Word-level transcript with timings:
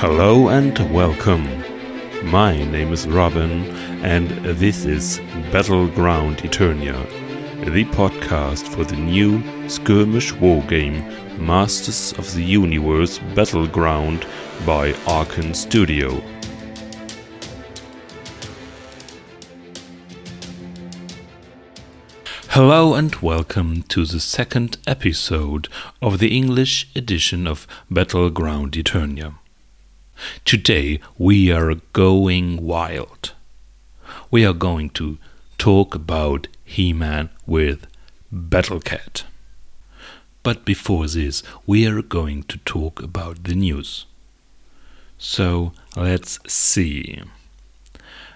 Hello 0.00 0.48
and 0.48 0.78
welcome. 0.94 1.46
My 2.22 2.56
name 2.56 2.90
is 2.90 3.06
Robin, 3.06 3.66
and 4.02 4.30
this 4.56 4.86
is 4.86 5.20
Battleground 5.52 6.38
Eternia, 6.38 7.04
the 7.66 7.84
podcast 7.84 8.66
for 8.66 8.82
the 8.82 8.96
new 8.96 9.42
skirmish 9.68 10.32
war 10.32 10.62
game 10.62 11.04
Masters 11.38 12.14
of 12.14 12.32
the 12.32 12.42
Universe 12.42 13.18
Battleground 13.34 14.26
by 14.64 14.94
Archon 15.06 15.52
Studio. 15.52 16.22
Hello 22.48 22.94
and 22.94 23.14
welcome 23.16 23.82
to 23.88 24.06
the 24.06 24.18
second 24.18 24.78
episode 24.86 25.68
of 26.00 26.20
the 26.20 26.34
English 26.34 26.88
edition 26.96 27.46
of 27.46 27.66
Battleground 27.90 28.72
Eternia. 28.72 29.34
Today 30.44 31.00
we 31.18 31.50
are 31.50 31.74
going 31.92 32.62
wild. 32.62 33.32
We 34.30 34.44
are 34.44 34.52
going 34.54 34.90
to 34.90 35.18
talk 35.58 35.94
about 35.94 36.48
He 36.64 36.92
Man 36.92 37.30
with 37.46 37.86
Battlecat. 38.32 39.24
But 40.42 40.64
before 40.64 41.06
this, 41.06 41.42
we 41.66 41.86
are 41.86 42.02
going 42.02 42.44
to 42.44 42.58
talk 42.58 43.02
about 43.02 43.44
the 43.44 43.54
news. 43.54 44.06
So 45.18 45.72
let's 45.96 46.38
see. 46.46 47.22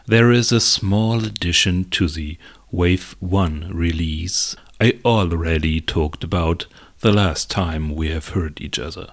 There 0.06 0.30
is 0.30 0.52
a 0.52 0.60
small 0.60 1.24
addition 1.24 1.88
to 1.90 2.08
the 2.08 2.36
Wave 2.70 3.16
1 3.20 3.70
release 3.72 4.56
I 4.80 4.98
already 5.04 5.80
talked 5.80 6.24
about 6.24 6.66
the 6.98 7.12
last 7.12 7.48
time 7.48 7.94
we 7.94 8.08
have 8.08 8.30
heard 8.30 8.60
each 8.60 8.78
other. 8.78 9.12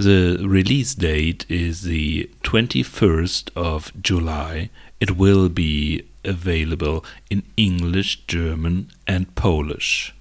The 0.00 0.38
release 0.48 0.94
date 0.94 1.44
is 1.50 1.82
the 1.82 2.30
21st 2.42 3.50
of 3.54 3.92
July. 4.00 4.70
It 4.98 5.18
will 5.18 5.50
be 5.50 6.04
available 6.24 7.04
in 7.28 7.42
English, 7.58 8.24
German, 8.26 8.92
and 9.06 9.34
Polish. 9.34 10.14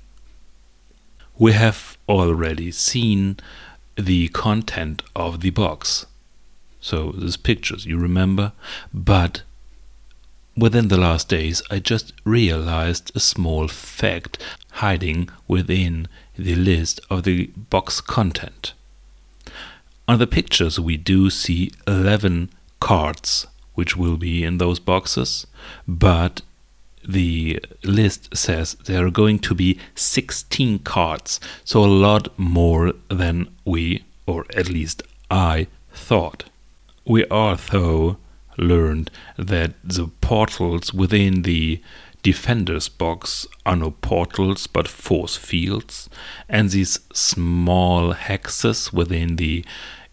We 1.37 1.53
have 1.53 1.97
already 2.09 2.71
seen 2.71 3.37
the 3.95 4.27
content 4.27 5.01
of 5.15 5.39
the 5.39 5.51
box. 5.51 6.05
So, 6.81 7.13
these 7.13 7.37
pictures, 7.37 7.85
you 7.85 7.97
remember? 7.97 8.51
But 8.93 9.43
Within 10.57 10.89
the 10.89 10.97
last 10.97 11.29
days, 11.29 11.61
I 11.71 11.79
just 11.79 12.11
realized 12.25 13.13
a 13.15 13.21
small 13.21 13.69
fact 13.69 14.39
hiding 14.83 15.29
within 15.47 16.09
the 16.37 16.55
list 16.55 16.99
of 17.09 17.23
the 17.23 17.45
box 17.55 18.01
content. 18.01 18.73
On 20.09 20.17
the 20.17 20.25
pictures, 20.25 20.79
we 20.79 20.97
do 20.97 21.29
see 21.29 21.69
11 21.85 22.49
cards 22.79 23.45
which 23.75 23.95
will 23.95 24.17
be 24.17 24.43
in 24.43 24.57
those 24.57 24.79
boxes, 24.79 25.45
but 25.87 26.41
the 27.07 27.63
list 27.83 28.35
says 28.35 28.73
there 28.85 29.05
are 29.05 29.11
going 29.11 29.37
to 29.37 29.53
be 29.53 29.77
16 29.93 30.79
cards, 30.79 31.39
so 31.63 31.83
a 31.83 31.95
lot 32.07 32.27
more 32.39 32.93
than 33.09 33.55
we, 33.65 34.03
or 34.25 34.47
at 34.55 34.67
least 34.67 35.03
I, 35.29 35.67
thought. 35.93 36.45
We 37.05 37.27
are, 37.27 37.55
though, 37.55 38.17
learned 38.57 39.11
that 39.37 39.75
the 39.83 40.07
portals 40.21 40.91
within 40.91 41.43
the 41.43 41.83
defender's 42.23 42.89
box 42.89 43.45
are 43.63 43.75
no 43.75 43.91
portals 43.91 44.65
but 44.65 44.87
force 44.87 45.35
fields, 45.35 46.09
and 46.49 46.71
these 46.71 46.99
small 47.13 48.15
hexes 48.15 48.91
within 48.91 49.35
the 49.35 49.63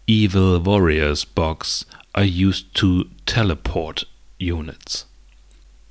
evil 0.07 0.57
warrior's 0.59 1.25
box 1.25 1.85
are 2.15 2.23
used 2.23 2.73
to 2.75 3.09
teleport 3.25 4.05
units. 4.39 5.05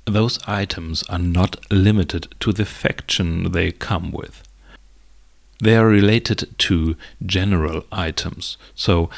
Those 0.05 0.39
items 0.47 1.03
are 1.03 1.19
not 1.19 1.71
limited 1.71 2.33
to 2.39 2.51
the 2.51 2.65
faction 2.65 3.51
they 3.51 3.71
come 3.71 4.11
with. 4.11 4.41
They 5.59 5.75
are 5.75 5.87
related 5.87 6.55
to 6.57 6.95
general 7.25 7.85
items, 7.91 8.57
so 8.73 9.09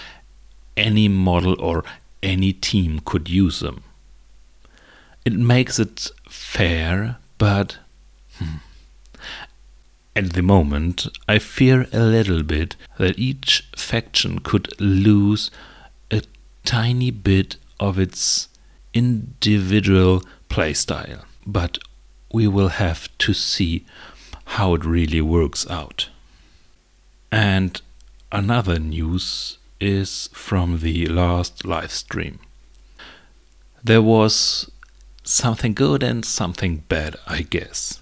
any 0.76 1.08
model 1.08 1.56
or 1.60 1.84
any 2.22 2.54
team 2.54 3.00
could 3.06 3.30
use 3.30 3.62
them. 3.62 3.84
It 5.26 5.34
makes 5.34 5.80
it 5.80 6.10
fair, 6.28 7.18
but 7.38 7.78
hmm, 8.38 8.58
at 10.20 10.34
the 10.34 10.42
moment 10.42 11.08
I 11.30 11.40
fear 11.40 11.88
a 11.94 12.00
little 12.00 12.44
bit 12.44 12.76
that 12.98 13.18
each 13.18 13.70
faction 13.78 14.40
could 14.40 14.68
lose 14.78 15.50
a 16.12 16.22
tiny 16.66 17.10
bit 17.10 17.56
of 17.80 17.98
its 17.98 18.50
individual 18.94 20.22
playstyle. 20.50 21.24
But 21.48 21.78
we 22.34 22.48
will 22.48 22.68
have 22.68 23.08
to 23.20 23.34
see 23.34 23.86
how 24.58 24.74
it 24.74 24.84
really 24.84 25.22
works 25.22 25.66
out. 25.70 26.10
And 27.32 27.82
another 28.30 28.78
news 28.78 29.58
is 29.80 30.30
from 30.34 30.80
the 30.80 31.06
last 31.06 31.66
live 31.66 31.94
stream. 31.94 32.40
There 33.82 34.02
was 34.02 34.70
something 35.24 35.74
good 35.74 36.04
and 36.04 36.26
something 36.26 36.84
bad, 36.90 37.16
I 37.26 37.44
guess. 37.44 38.02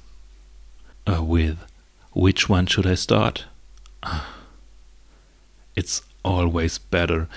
Uh, 1.05 1.23
with 1.23 1.59
which 2.17 2.49
one 2.49 2.65
should 2.65 2.87
I 2.87 2.95
start? 2.95 3.45
It's 5.75 6.01
always 6.25 6.79
better 6.79 7.27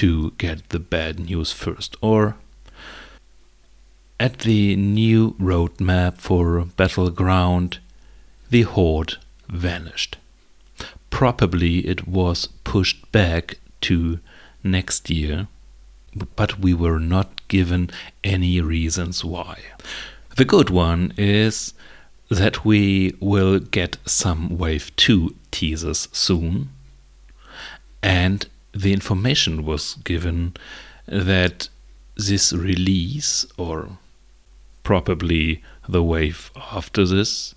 to 0.00 0.30
get 0.38 0.70
the 0.70 0.78
bad 0.78 1.20
news 1.20 1.52
first, 1.52 1.94
or 2.00 2.36
at 4.18 4.38
the 4.38 4.74
new 4.76 5.32
roadmap 5.32 6.16
for 6.16 6.64
Battleground, 6.64 7.80
the 8.48 8.62
Horde 8.62 9.16
vanished. 9.50 10.16
Probably 11.10 11.86
it 11.86 12.08
was 12.08 12.46
pushed 12.64 13.12
back 13.12 13.58
to 13.82 14.20
next 14.64 15.10
year, 15.10 15.48
but 16.34 16.58
we 16.58 16.72
were 16.72 16.98
not 16.98 17.46
given 17.48 17.90
any 18.24 18.62
reasons 18.62 19.22
why. 19.22 19.58
The 20.36 20.46
good 20.46 20.70
one 20.70 21.12
is 21.18 21.74
that 22.32 22.64
we 22.64 23.14
will 23.20 23.58
get 23.58 23.96
some 24.06 24.56
Wave 24.56 24.94
2 24.96 25.34
teasers 25.50 26.08
soon, 26.12 26.70
and 28.02 28.46
the 28.72 28.92
information 28.92 29.64
was 29.64 29.94
given 30.04 30.54
that 31.06 31.68
this 32.16 32.52
release, 32.52 33.46
or 33.56 33.98
probably 34.82 35.62
the 35.88 36.02
wave 36.02 36.50
after 36.56 37.04
this, 37.04 37.54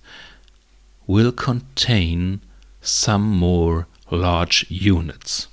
will 1.07 1.31
contain 1.31 2.41
some 2.81 3.23
more 3.23 3.87
large 4.11 4.65
units 4.69 5.47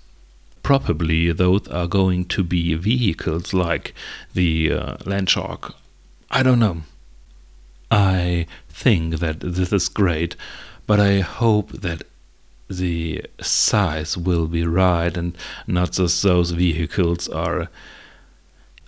probably 0.62 1.32
those 1.32 1.66
are 1.68 1.86
going 1.86 2.24
to 2.24 2.42
be 2.44 2.74
vehicles 2.74 3.52
like 3.52 3.94
the 4.32 4.72
uh, 4.72 4.96
Landshark. 4.98 5.74
I 6.30 6.42
don't 6.42 6.58
know. 6.58 6.82
I 7.90 8.46
think 8.72 9.18
that 9.20 9.40
this 9.40 9.72
is 9.72 9.88
great, 9.88 10.36
but 10.86 10.98
I 10.98 11.20
hope 11.20 11.72
that 11.82 12.02
the 12.68 13.24
size 13.40 14.16
will 14.16 14.46
be 14.46 14.66
right 14.66 15.16
and 15.16 15.36
not 15.66 15.92
just 15.92 16.22
those 16.22 16.50
vehicles 16.52 17.28
are. 17.28 17.68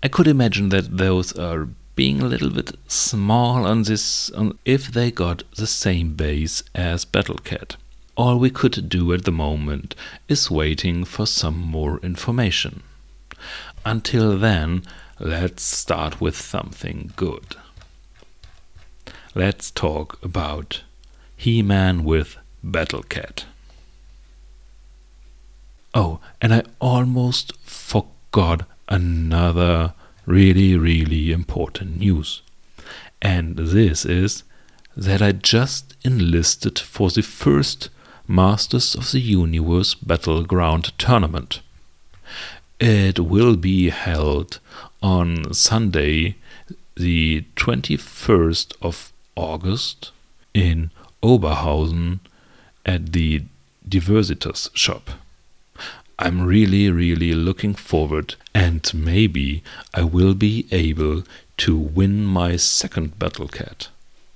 I 0.03 0.09
could 0.09 0.27
imagine 0.27 0.71
that 0.71 0.97
those 0.97 1.33
are 1.39 1.69
being 1.97 2.21
a 2.21 2.27
little 2.27 2.51
bit 2.51 2.73
small 2.89 3.67
on 3.67 3.83
this 3.83 4.31
on, 4.31 4.59
if 4.65 4.93
they 4.93 5.11
got 5.11 5.45
the 5.57 5.67
same 5.67 6.15
base 6.15 6.63
as 6.75 7.05
Battlecat. 7.05 7.77
All 8.17 8.39
we 8.39 8.51
could 8.51 8.89
do 8.89 9.13
at 9.13 9.25
the 9.25 9.33
moment 9.33 9.95
is 10.29 10.51
waiting 10.51 11.05
for 11.05 11.27
some 11.27 11.59
more 11.59 11.99
information. 11.99 12.83
Until 13.85 14.39
then, 14.39 14.83
let's 15.21 15.63
start 15.63 16.21
with 16.21 16.37
something 16.37 17.13
good. 17.17 17.57
Let's 19.37 19.73
talk 19.73 20.23
about 20.23 20.83
He 21.37 21.61
Man 21.61 22.05
with 22.05 22.37
Battle 22.63 23.03
Cat. 23.03 23.47
Oh, 25.93 26.21
and 26.41 26.55
I 26.55 26.63
almost 26.81 27.53
forgot 27.65 28.65
another 28.89 29.95
really, 30.25 30.77
really 30.77 31.33
important 31.33 31.99
news. 31.99 32.43
And 33.21 33.57
this 33.57 34.05
is 34.05 34.45
that 34.97 35.21
I 35.21 35.33
just 35.33 35.97
enlisted 36.05 36.79
for 36.79 37.11
the 37.11 37.23
first 37.23 37.89
Masters 38.29 38.95
of 38.95 39.11
the 39.11 39.21
Universe 39.21 39.95
Battleground 39.95 40.97
tournament. 40.97 41.61
It 42.79 43.19
will 43.19 43.57
be 43.57 43.91
held 43.91 44.61
on 45.03 45.53
Sunday, 45.53 46.37
the 46.95 47.45
21st 47.57 48.75
of 48.81 49.11
August, 49.37 50.11
in 50.53 50.91
Oberhausen 51.23 52.21
at 52.87 53.13
the 53.13 53.43
Diversitas 53.89 54.71
shop. 54.75 55.11
I'm 56.19 56.47
really, 56.47 56.91
really 56.91 57.33
looking 57.33 57.75
forward, 57.75 58.37
and 58.55 58.89
maybe 58.95 59.63
I 59.93 60.03
will 60.05 60.35
be 60.35 60.67
able 60.71 61.25
to 61.59 61.77
win 61.77 62.25
my 62.25 62.57
second 62.57 63.19
battle 63.19 63.49
cat. 63.49 63.89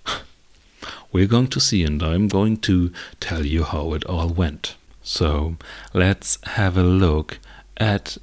We're 1.13 1.29
going 1.29 1.49
to 1.49 1.61
see, 1.61 1.85
and 1.85 2.03
I'm 2.03 2.27
going 2.27 2.57
to 2.59 2.93
tell 3.21 3.47
you 3.47 3.63
how 3.63 3.95
it 3.95 4.05
all 4.07 4.29
went. 4.29 4.75
So 5.03 5.57
let's 5.95 6.39
have 6.45 6.77
a 6.77 6.83
look 6.83 7.39
at 7.77 8.19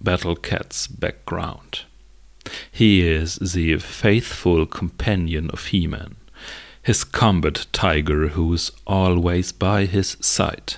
Battle 0.00 0.36
Cat's 0.36 0.86
background. 0.86 1.82
He 2.70 3.06
is 3.06 3.36
the 3.36 3.78
faithful 3.78 4.66
companion 4.66 5.50
of 5.50 5.66
He 5.66 5.86
Man, 5.86 6.16
his 6.82 7.04
combat 7.04 7.66
tiger 7.72 8.28
who's 8.28 8.70
always 8.86 9.52
by 9.52 9.86
his 9.86 10.16
side. 10.20 10.74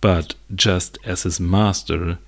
But 0.00 0.34
just 0.54 0.98
as 1.04 1.24
his 1.24 1.38
master, 1.38 2.18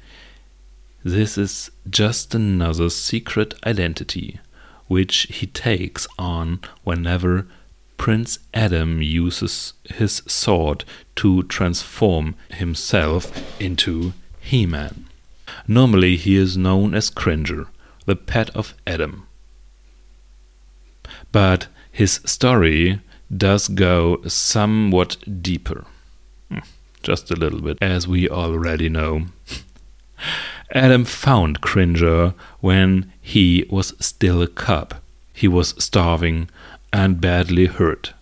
this 1.02 1.36
is 1.38 1.70
just 1.88 2.34
another 2.34 2.90
secret 2.90 3.54
identity 3.66 4.38
which 4.86 5.26
he 5.30 5.46
takes 5.46 6.06
on 6.18 6.60
whenever 6.84 7.46
Prince 7.96 8.38
Adam 8.52 9.00
uses 9.00 9.72
his 9.84 10.22
sword 10.26 10.84
to 11.16 11.44
transform 11.44 12.34
himself 12.50 13.30
into 13.60 14.12
He 14.40 14.66
Man. 14.66 15.06
Normally, 15.66 16.16
he 16.16 16.36
is 16.36 16.56
known 16.56 16.94
as 16.94 17.10
Cringer, 17.10 17.68
the 18.06 18.16
pet 18.16 18.50
of 18.50 18.74
Adam. 18.86 19.26
But 21.30 21.68
his 21.90 22.20
story 22.24 23.00
does 23.34 23.68
go 23.68 24.22
somewhat 24.26 25.42
deeper. 25.42 25.84
Hmm, 26.50 26.58
just 27.02 27.30
a 27.30 27.36
little 27.36 27.60
bit, 27.60 27.78
as 27.80 28.06
we 28.06 28.28
already 28.28 28.88
know. 28.88 29.26
Adam 30.72 31.04
found 31.04 31.60
Cringer 31.60 32.34
when 32.60 33.12
he 33.20 33.66
was 33.70 33.94
still 34.00 34.42
a 34.42 34.46
cub. 34.46 34.94
He 35.32 35.48
was 35.48 35.74
starving 35.82 36.48
and 36.92 37.20
badly 37.20 37.66
hurt. 37.66 38.12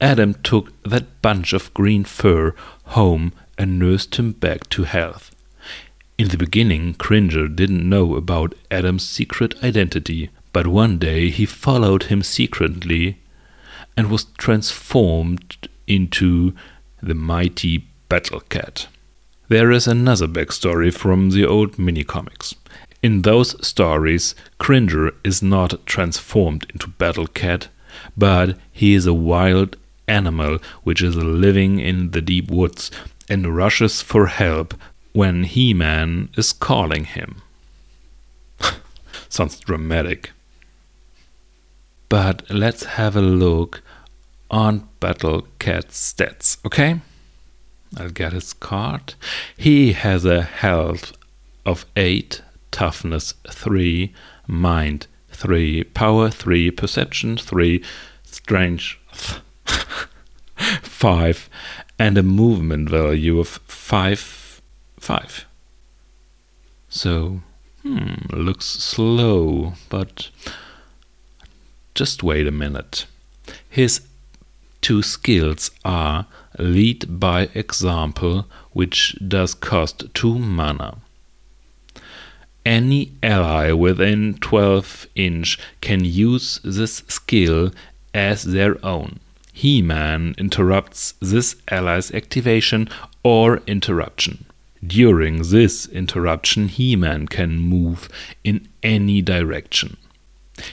Adam 0.00 0.34
took 0.34 0.72
that 0.82 1.22
bunch 1.22 1.52
of 1.52 1.72
green 1.74 2.04
fur 2.04 2.54
home 2.84 3.32
and 3.56 3.78
nursed 3.78 4.16
him 4.16 4.32
back 4.32 4.68
to 4.70 4.84
health. 4.84 5.33
In 6.16 6.28
the 6.28 6.36
beginning, 6.36 6.94
Cringer 6.94 7.48
didn't 7.48 7.88
know 7.88 8.14
about 8.14 8.54
Adam's 8.70 9.08
secret 9.08 9.54
identity, 9.64 10.30
but 10.52 10.68
one 10.68 10.96
day 10.98 11.28
he 11.28 11.44
followed 11.44 12.04
him 12.04 12.22
secretly 12.22 13.18
and 13.96 14.08
was 14.08 14.26
transformed 14.38 15.68
into 15.88 16.54
the 17.02 17.14
mighty 17.14 17.88
Battle 18.08 18.40
Cat. 18.40 18.86
There 19.48 19.72
is 19.72 19.88
another 19.88 20.28
backstory 20.28 20.94
from 20.94 21.30
the 21.30 21.44
old 21.44 21.80
mini-comics. 21.80 22.54
In 23.02 23.22
those 23.22 23.66
stories, 23.66 24.36
Cringer 24.58 25.10
is 25.24 25.42
not 25.42 25.84
transformed 25.84 26.64
into 26.72 26.88
Battle 26.88 27.26
Cat, 27.26 27.66
but 28.16 28.56
he 28.70 28.94
is 28.94 29.06
a 29.06 29.12
wild 29.12 29.76
animal 30.06 30.58
which 30.84 31.02
is 31.02 31.16
living 31.16 31.80
in 31.80 32.12
the 32.12 32.22
deep 32.22 32.52
woods 32.52 32.92
and 33.28 33.56
rushes 33.56 34.00
for 34.00 34.26
help 34.26 34.74
when 35.14 35.44
He 35.44 35.72
Man 35.72 36.28
is 36.36 36.52
calling 36.52 37.04
him. 37.04 37.40
Sounds 39.28 39.58
dramatic. 39.60 40.32
But 42.08 42.42
let's 42.50 42.84
have 42.84 43.16
a 43.16 43.22
look 43.22 43.82
on 44.50 44.88
Battle 45.00 45.46
Cat's 45.58 46.12
stats, 46.12 46.58
okay? 46.66 47.00
I'll 47.96 48.10
get 48.10 48.32
his 48.32 48.52
card. 48.52 49.14
He 49.56 49.92
has 49.92 50.24
a 50.24 50.42
health 50.42 51.12
of 51.64 51.86
8, 51.96 52.42
toughness 52.72 53.34
3, 53.48 54.12
mind 54.48 55.06
3, 55.30 55.84
power 55.84 56.28
3, 56.28 56.72
perception 56.72 57.36
3, 57.36 57.84
strength 58.24 58.96
5, 60.82 61.50
and 62.00 62.18
a 62.18 62.22
movement 62.24 62.90
value 62.90 63.38
of 63.38 63.48
5. 63.48 64.43
5. 65.04 65.44
So, 66.88 67.40
hmm, 67.82 68.14
looks 68.30 68.64
slow, 68.64 69.74
but 69.90 70.30
just 71.94 72.22
wait 72.22 72.46
a 72.46 72.50
minute. 72.50 73.04
His 73.68 74.00
two 74.80 75.02
skills 75.02 75.70
are 75.84 76.26
lead 76.58 77.20
by 77.20 77.50
example, 77.52 78.46
which 78.72 79.14
does 79.28 79.54
cost 79.54 80.04
2 80.14 80.38
mana. 80.38 80.96
Any 82.64 83.12
ally 83.22 83.72
within 83.72 84.38
12 84.40 85.06
inch 85.14 85.58
can 85.82 86.06
use 86.06 86.60
this 86.64 87.02
skill 87.08 87.72
as 88.14 88.44
their 88.44 88.82
own. 88.82 89.20
He 89.52 89.82
Man 89.82 90.34
interrupts 90.38 91.12
this 91.20 91.56
ally's 91.70 92.10
activation 92.10 92.88
or 93.22 93.60
interruption. 93.66 94.46
During 94.86 95.50
this 95.50 95.86
interruption, 95.86 96.68
He 96.68 96.96
Man 96.96 97.28
can 97.28 97.58
move 97.58 98.08
in 98.42 98.68
any 98.82 99.22
direction. 99.22 99.96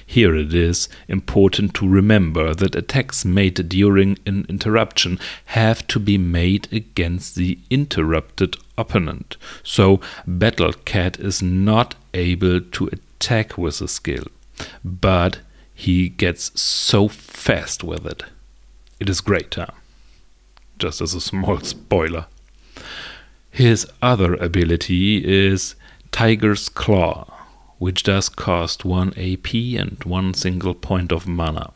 Here 0.05 0.35
it 0.35 0.53
is 0.53 0.89
important 1.07 1.73
to 1.75 1.87
remember 1.87 2.53
that 2.53 2.75
attacks 2.75 3.25
made 3.25 3.67
during 3.67 4.17
an 4.25 4.45
interruption 4.47 5.19
have 5.45 5.87
to 5.87 5.99
be 5.99 6.17
made 6.17 6.71
against 6.71 7.35
the 7.35 7.57
interrupted 7.69 8.57
opponent, 8.77 9.37
so 9.63 9.99
Battle 10.27 10.73
Cat 10.73 11.19
is 11.19 11.41
not 11.41 11.95
able 12.13 12.61
to 12.61 12.89
attack 12.91 13.57
with 13.57 13.81
a 13.81 13.87
skill, 13.87 14.25
but 14.83 15.39
he 15.73 16.09
gets 16.09 16.59
so 16.59 17.07
fast 17.07 17.83
with 17.83 18.05
it. 18.05 18.23
It 18.99 19.09
is 19.09 19.19
great, 19.19 19.55
huh? 19.55 19.67
Just 20.77 21.01
as 21.01 21.15
a 21.15 21.21
small 21.21 21.59
spoiler. 21.61 22.27
His 23.51 23.86
other 24.01 24.33
ability 24.36 25.24
is 25.24 25.75
Tiger's 26.12 26.69
Claw 26.69 27.31
which 27.81 28.03
does 28.03 28.30
cost 28.30 28.86
1 28.86 29.13
AP 29.18 29.56
and 29.56 29.98
1 30.03 30.33
single 30.36 30.75
point 30.75 31.12
of 31.12 31.27
mana. 31.27 31.74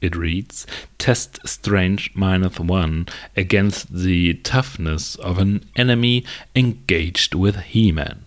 It 0.00 0.16
reads 0.16 0.66
Test 0.98 1.38
Strength 1.46 2.08
minus 2.14 2.58
1 2.58 3.06
against 3.36 3.94
the 3.94 4.34
toughness 4.34 5.14
of 5.14 5.38
an 5.38 5.64
enemy 5.76 6.24
engaged 6.56 7.36
with 7.36 7.60
He 7.60 7.92
Man. 7.92 8.24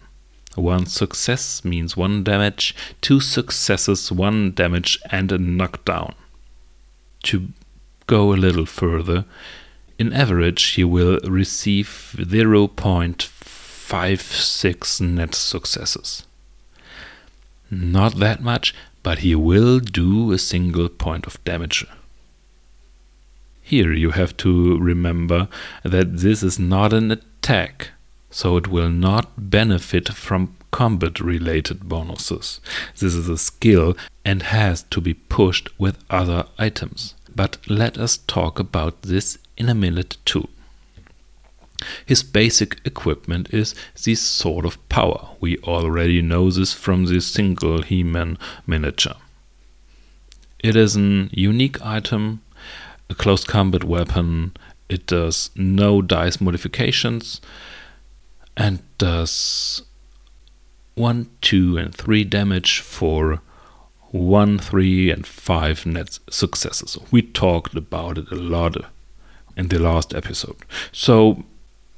One 0.56 0.86
success 0.86 1.66
means 1.66 1.98
1 1.98 2.24
damage, 2.24 2.74
two 3.02 3.20
successes 3.20 4.10
1 4.10 4.54
damage, 4.54 4.98
and 5.12 5.30
a 5.30 5.38
knockdown. 5.38 6.16
To 7.24 7.50
go 8.06 8.32
a 8.32 8.40
little 8.46 8.66
further, 8.66 9.26
in 10.00 10.14
average, 10.14 10.74
he 10.74 10.84
will 10.84 11.20
receive 11.24 12.16
0.56 12.18 15.02
net 15.02 15.36
successes. 15.36 16.24
Not 17.70 18.20
that 18.20 18.42
much, 18.42 18.74
but 19.04 19.20
he 19.20 19.36
will 19.36 19.80
do 19.80 20.32
a 20.32 20.38
single 20.38 20.90
point 20.90 21.26
of 21.26 21.44
damage. 21.44 21.86
Here 23.62 23.92
you 23.92 24.12
have 24.12 24.38
to 24.38 24.78
remember 24.78 25.50
that 25.84 26.18
this 26.18 26.44
is 26.44 26.58
not 26.58 26.94
an 26.94 27.12
attack, 27.12 27.90
so 28.30 28.56
it 28.56 28.68
will 28.68 28.90
not 28.90 29.50
benefit 29.50 30.10
from 30.10 30.56
combat 30.72 31.20
related 31.20 31.90
bonuses. 31.90 32.62
This 32.98 33.14
is 33.14 33.28
a 33.28 33.38
skill 33.38 33.98
and 34.24 34.44
has 34.44 34.84
to 34.84 35.02
be 35.02 35.14
pushed 35.14 35.70
with 35.80 35.98
other 36.10 36.46
items. 36.58 37.16
But 37.36 37.58
let 37.68 37.98
us 37.98 38.18
talk 38.18 38.60
about 38.60 39.02
this 39.02 39.38
in 39.58 39.70
a 39.70 39.76
minute 39.76 40.18
too. 40.26 40.48
His 42.06 42.24
basic 42.24 42.80
equipment 42.86 43.54
is 43.54 43.76
this 44.04 44.22
Sword 44.22 44.66
of 44.66 44.90
Power. 44.90 45.30
We 45.40 45.58
already 45.60 46.22
know 46.22 46.50
this 46.50 46.74
from 46.74 47.06
the 47.06 47.20
single 47.20 47.82
He-Man 47.84 48.38
miniature. 48.66 49.16
It 50.60 50.76
is 50.76 50.96
an 50.96 51.30
unique 51.32 51.80
item, 51.86 52.42
a 53.10 53.16
close 53.16 53.44
combat 53.44 53.84
weapon. 53.84 54.54
It 54.90 55.06
does 55.06 55.52
no 55.56 56.02
dice 56.02 56.42
modifications 56.42 57.42
and 58.56 58.80
does 58.98 59.84
1, 60.96 61.30
2, 61.42 61.78
and 61.78 61.94
3 61.94 62.24
damage 62.24 62.80
for 62.80 63.42
1, 64.10 64.58
3, 64.58 65.12
and 65.12 65.28
5 65.28 65.86
net 65.86 66.20
successes. 66.30 66.98
We 67.12 67.22
talked 67.22 67.76
about 67.76 68.18
it 68.18 68.32
a 68.32 68.36
lot 68.36 68.76
in 69.58 69.68
the 69.68 69.80
last 69.80 70.14
episode. 70.14 70.56
So 70.94 71.44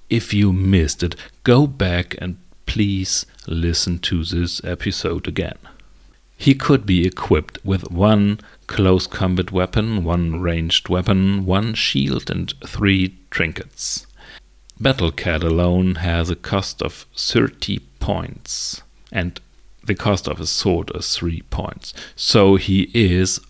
if 0.09 0.33
you 0.33 0.51
missed 0.51 1.03
it, 1.03 1.15
go 1.43 1.67
back 1.67 2.15
and 2.17 2.37
please 2.65 3.25
listen 3.47 3.99
to 3.99 4.23
this 4.23 4.63
episode 4.63 5.27
again. 5.27 5.57
He 6.37 6.55
could 6.55 6.85
be 6.85 7.05
equipped 7.05 7.59
with 7.65 7.91
one 7.91 8.39
close 8.65 9.05
combat 9.05 9.51
weapon, 9.51 10.03
one 10.03 10.39
ranged 10.39 10.87
weapon, 10.87 11.45
one 11.45 11.73
shield, 11.73 12.31
and 12.31 12.53
three 12.65 13.17
trinkets. 13.29 14.07
Battlecat 14.79 15.43
alone 15.43 15.95
has 15.95 16.29
a 16.29 16.37
cost 16.37 16.81
of 16.81 17.05
30 17.13 17.79
points, 17.99 18.81
and 19.11 19.41
the 19.83 19.95
cost 19.95 20.27
of 20.27 20.39
a 20.39 20.45
sword 20.45 20.91
is 20.95 21.17
3 21.17 21.41
points. 21.49 21.93
So 22.15 22.55
he 22.55 22.89
is, 22.93 23.41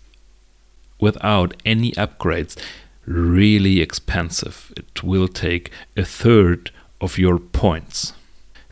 without 0.98 1.54
any 1.64 1.92
upgrades, 1.92 2.56
really 3.10 3.80
expensive. 3.80 4.72
It 4.76 5.02
will 5.02 5.28
take 5.28 5.70
a 5.96 6.04
third 6.04 6.70
of 7.00 7.18
your 7.18 7.38
points. 7.38 8.12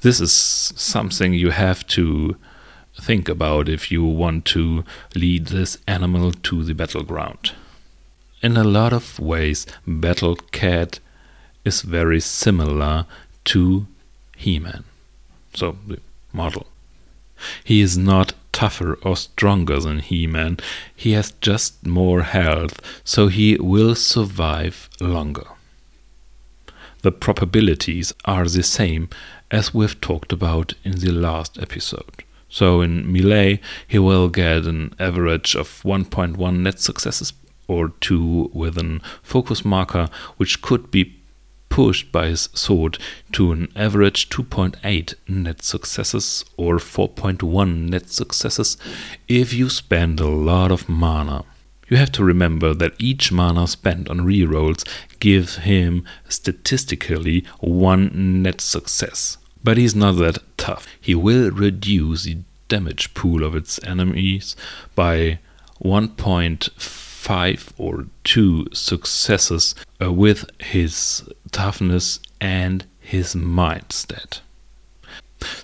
This 0.00 0.20
is 0.20 0.32
something 0.32 1.32
you 1.32 1.50
have 1.50 1.86
to 1.88 2.36
think 3.00 3.28
about 3.28 3.68
if 3.68 3.90
you 3.90 4.04
want 4.04 4.44
to 4.44 4.84
lead 5.14 5.46
this 5.46 5.78
animal 5.86 6.32
to 6.32 6.64
the 6.64 6.74
battleground. 6.74 7.52
In 8.40 8.56
a 8.56 8.64
lot 8.64 8.92
of 8.92 9.18
ways, 9.18 9.66
Battle 9.86 10.36
Cat 10.36 11.00
is 11.64 11.82
very 11.82 12.20
similar 12.20 13.06
to 13.46 13.86
He 14.36 14.58
Man. 14.58 14.84
So, 15.54 15.76
the 15.86 15.98
model. 16.32 16.66
He 17.64 17.80
is 17.80 17.98
not 17.98 18.34
tougher 18.52 18.98
or 19.02 19.16
stronger 19.16 19.80
than 19.80 20.00
He 20.00 20.26
Man, 20.26 20.58
he 20.94 21.12
has 21.12 21.32
just 21.40 21.86
more 21.86 22.22
health, 22.22 22.80
so 23.04 23.28
he 23.28 23.56
will 23.56 23.94
survive 23.94 24.88
longer. 25.00 25.46
The 27.02 27.12
probabilities 27.12 28.12
are 28.24 28.46
the 28.46 28.62
same 28.62 29.08
as 29.50 29.72
we've 29.72 30.00
talked 30.00 30.32
about 30.32 30.74
in 30.84 30.98
the 30.98 31.12
last 31.12 31.58
episode. 31.58 32.24
So 32.48 32.80
in 32.80 33.10
melee, 33.12 33.60
he 33.86 33.98
will 33.98 34.28
get 34.28 34.66
an 34.66 34.94
average 34.98 35.54
of 35.54 35.82
1.1 35.82 36.58
net 36.58 36.80
successes 36.80 37.32
or 37.66 37.90
2 38.00 38.50
with 38.52 38.78
an 38.78 39.00
focus 39.22 39.64
marker, 39.64 40.08
which 40.38 40.62
could 40.62 40.90
be 40.90 41.17
pushed 41.68 42.10
by 42.10 42.26
his 42.26 42.48
sword 42.54 42.98
to 43.32 43.52
an 43.52 43.68
average 43.76 44.28
2.8 44.28 45.14
net 45.28 45.62
successes 45.62 46.44
or 46.56 46.76
4.1 46.76 47.88
net 47.88 48.10
successes 48.10 48.76
if 49.28 49.52
you 49.52 49.68
spend 49.68 50.20
a 50.20 50.26
lot 50.26 50.70
of 50.70 50.88
mana. 50.88 51.44
You 51.88 51.96
have 51.96 52.12
to 52.12 52.24
remember 52.24 52.74
that 52.74 52.94
each 52.98 53.32
mana 53.32 53.66
spent 53.66 54.10
on 54.10 54.20
rerolls 54.20 54.86
gives 55.20 55.56
him 55.56 56.04
statistically 56.28 57.44
one 57.60 58.42
net 58.42 58.60
success. 58.60 59.38
But 59.64 59.78
he's 59.78 59.94
not 59.94 60.12
that 60.16 60.38
tough. 60.58 60.86
He 61.00 61.14
will 61.14 61.50
reduce 61.50 62.24
the 62.24 62.38
damage 62.68 63.14
pool 63.14 63.42
of 63.42 63.54
its 63.54 63.82
enemies 63.84 64.54
by 64.94 65.38
1.5 65.82 67.07
or 67.76 68.06
2 68.24 68.68
successes 68.72 69.74
uh, 70.00 70.12
with 70.12 70.48
his 70.60 71.28
toughness 71.52 72.20
and 72.40 72.84
his 73.00 73.34
mind 73.34 73.92
stat. 73.92 74.40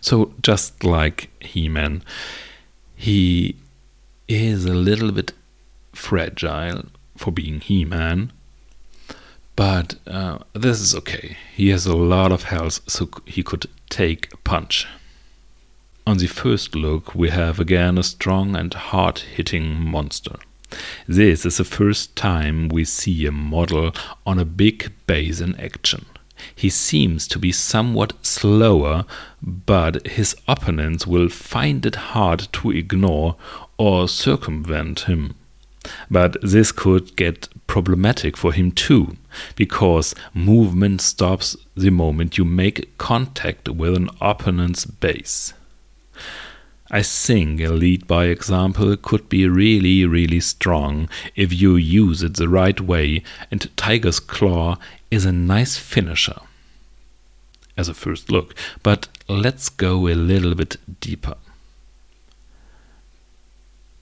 So, 0.01 0.33
just 0.43 0.85
like 0.85 1.31
He 1.41 1.69
Man, 1.69 2.03
he 2.95 3.57
is 4.29 4.65
a 4.65 4.75
little 4.75 5.11
bit 5.11 5.33
fragile 5.93 6.87
for 7.17 7.33
being 7.33 7.61
He 7.61 7.85
Man, 7.85 8.33
but 9.57 9.97
uh, 10.07 10.39
this 10.53 10.81
is 10.81 10.95
okay. 10.95 11.37
He 11.55 11.71
has 11.71 11.87
a 11.87 11.97
lot 11.97 12.33
of 12.33 12.45
health, 12.45 12.81
so 12.87 13.09
he 13.25 13.43
could 13.43 13.67
take 13.89 14.33
a 14.33 14.37
punch. 14.39 14.87
On 16.07 16.19
the 16.19 16.27
first 16.27 16.75
look, 16.75 17.15
we 17.15 17.31
have 17.31 17.59
again 17.59 17.97
a 17.97 18.03
strong 18.03 18.55
and 18.55 18.75
hard 18.75 19.21
hitting 19.21 19.75
monster. 19.75 20.37
This 21.07 21.45
is 21.45 21.59
the 21.59 21.65
first 21.65 22.17
time 22.17 22.69
we 22.69 22.85
see 22.85 23.27
a 23.27 23.33
model 23.33 23.93
on 24.27 24.39
a 24.39 24.45
big 24.45 24.93
base 25.07 25.41
in 25.41 25.59
action. 25.61 26.07
He 26.55 26.69
seems 26.69 27.29
to 27.29 27.39
be 27.39 27.53
somewhat 27.53 28.27
slower, 28.27 29.05
but 29.41 30.07
his 30.07 30.37
opponents 30.49 31.07
will 31.07 31.29
find 31.29 31.87
it 31.87 31.95
hard 31.95 32.49
to 32.55 32.71
ignore 32.71 33.37
or 33.79 34.09
circumvent 34.09 35.01
him. 35.01 35.37
But 36.11 36.37
this 36.43 36.73
could 36.73 37.17
get 37.17 37.49
problematic 37.67 38.37
for 38.37 38.53
him 38.53 38.73
too, 38.73 39.17
because 39.55 40.15
movement 40.33 41.01
stops 41.01 41.57
the 41.77 41.91
moment 41.91 42.39
you 42.39 42.45
make 42.45 42.97
contact 42.99 43.69
with 43.69 43.95
an 43.95 44.09
opponent's 44.21 44.85
base. 44.85 45.53
I 46.91 47.03
think 47.03 47.61
a 47.61 47.69
lead 47.69 48.07
by 48.07 48.27
example 48.27 48.97
could 48.97 49.29
be 49.29 49.49
really, 49.49 50.05
really 50.05 50.41
strong 50.41 51.09
if 51.35 51.53
you 51.53 51.77
use 51.77 52.23
it 52.23 52.37
the 52.37 52.49
right 52.49 52.79
way, 52.79 53.23
and 53.51 53.75
Tiger's 53.77 54.21
Claw 54.21 54.77
is 55.11 55.25
a 55.25 55.33
nice 55.33 55.77
finisher 55.79 56.41
as 57.77 57.89
a 57.89 57.95
first 57.95 58.31
look. 58.31 58.55
But 58.83 59.09
let's 59.29 59.69
go 59.69 60.09
a 60.09 60.15
little 60.15 60.55
bit 60.55 60.77
deeper. 61.01 61.37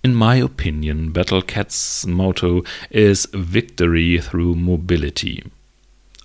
In 0.02 0.16
my 0.16 0.34
opinion, 0.36 1.12
Battle 1.12 1.42
Cat's 1.42 2.04
motto 2.04 2.64
is 2.90 3.28
victory 3.32 4.18
through 4.20 4.56
mobility. 4.56 5.44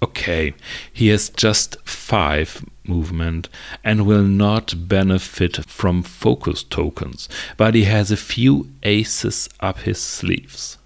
Okay, 0.02 0.54
he 0.94 1.08
has 1.08 1.30
just 1.30 1.78
5 1.88 2.66
movement 2.86 3.50
and 3.84 4.06
will 4.06 4.24
not 4.24 4.88
benefit 4.88 5.66
from 5.66 6.04
focus 6.04 6.64
tokens, 6.64 7.28
but 7.58 7.74
he 7.74 7.86
has 7.86 8.12
a 8.12 8.18
few 8.18 8.70
aces 8.84 9.50
up 9.60 9.80
his 9.80 10.00
sleeves. 10.00 10.78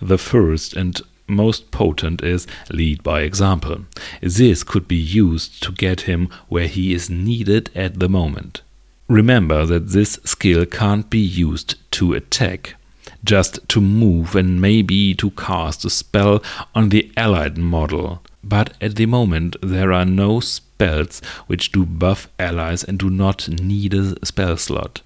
The 0.00 0.18
first 0.18 0.74
and 0.74 1.00
most 1.26 1.70
potent 1.70 2.22
is 2.22 2.46
lead 2.70 3.02
by 3.02 3.22
example. 3.22 3.86
This 4.20 4.62
could 4.62 4.86
be 4.86 4.96
used 4.96 5.62
to 5.62 5.72
get 5.72 6.02
him 6.02 6.28
where 6.48 6.68
he 6.68 6.92
is 6.92 7.10
needed 7.10 7.70
at 7.74 7.98
the 7.98 8.08
moment. 8.08 8.62
Remember 9.08 9.66
that 9.66 9.88
this 9.88 10.20
skill 10.24 10.64
can't 10.64 11.10
be 11.10 11.18
used 11.18 11.74
to 11.92 12.14
attack, 12.14 12.76
just 13.24 13.66
to 13.68 13.80
move 13.80 14.34
and 14.34 14.60
maybe 14.60 15.14
to 15.14 15.30
cast 15.32 15.84
a 15.84 15.90
spell 15.90 16.42
on 16.74 16.88
the 16.88 17.10
allied 17.16 17.56
model. 17.56 18.22
But 18.42 18.74
at 18.80 18.96
the 18.96 19.06
moment, 19.06 19.56
there 19.62 19.92
are 19.92 20.04
no 20.04 20.40
spells 20.40 21.20
which 21.46 21.72
do 21.72 21.86
buff 21.86 22.28
allies 22.38 22.82
and 22.82 22.98
do 22.98 23.08
not 23.08 23.48
need 23.48 23.94
a 23.94 24.24
spell 24.24 24.56
slot. 24.56 25.02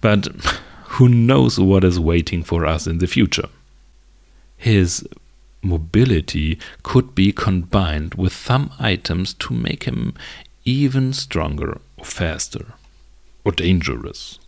But 0.00 0.26
who 0.96 1.08
knows 1.08 1.58
what 1.58 1.84
is 1.84 1.98
waiting 2.00 2.42
for 2.42 2.66
us 2.66 2.86
in 2.86 2.98
the 2.98 3.06
future? 3.06 3.48
His 4.56 5.06
mobility 5.62 6.58
could 6.82 7.14
be 7.14 7.32
combined 7.32 8.14
with 8.14 8.32
some 8.32 8.72
items 8.78 9.32
to 9.34 9.54
make 9.54 9.84
him 9.84 10.14
even 10.64 11.12
stronger 11.12 11.80
or 11.96 12.04
faster 12.04 12.74
or 13.44 13.52
dangerous 13.52 14.38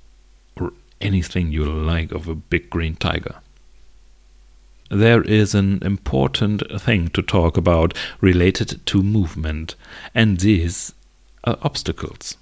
anything 1.00 1.52
you 1.52 1.64
like 1.64 2.12
of 2.12 2.28
a 2.28 2.34
big 2.34 2.70
green 2.70 2.96
tiger. 2.96 3.36
There 4.90 5.22
is 5.22 5.54
an 5.54 5.82
important 5.82 6.62
thing 6.80 7.08
to 7.08 7.22
talk 7.22 7.56
about 7.56 7.96
related 8.20 8.84
to 8.86 9.02
movement, 9.02 9.74
and 10.14 10.40
these 10.40 10.94
are 11.44 11.58
obstacles. 11.62 12.36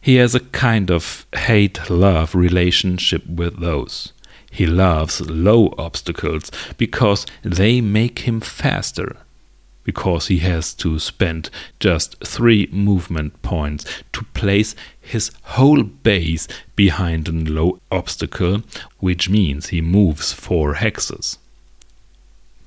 He 0.00 0.16
has 0.16 0.34
a 0.34 0.40
kind 0.40 0.90
of 0.90 1.26
hate 1.34 1.88
love 1.90 2.34
relationship 2.34 3.26
with 3.26 3.60
those. 3.60 4.12
He 4.50 4.66
loves 4.66 5.20
low 5.20 5.74
obstacles 5.78 6.50
because 6.76 7.24
they 7.42 7.80
make 7.80 8.20
him 8.20 8.40
faster 8.40 9.18
because 9.90 10.28
he 10.28 10.38
has 10.38 10.72
to 10.72 11.00
spend 11.00 11.50
just 11.80 12.08
three 12.24 12.68
movement 12.70 13.42
points 13.42 13.84
to 14.12 14.22
place 14.34 14.76
his 15.00 15.32
whole 15.56 15.82
base 15.82 16.46
behind 16.76 17.26
a 17.26 17.32
low 17.32 17.80
obstacle, 17.90 18.62
which 19.00 19.28
means 19.28 19.68
he 19.68 19.80
moves 19.80 20.32
four 20.32 20.74
hexes. 20.74 21.38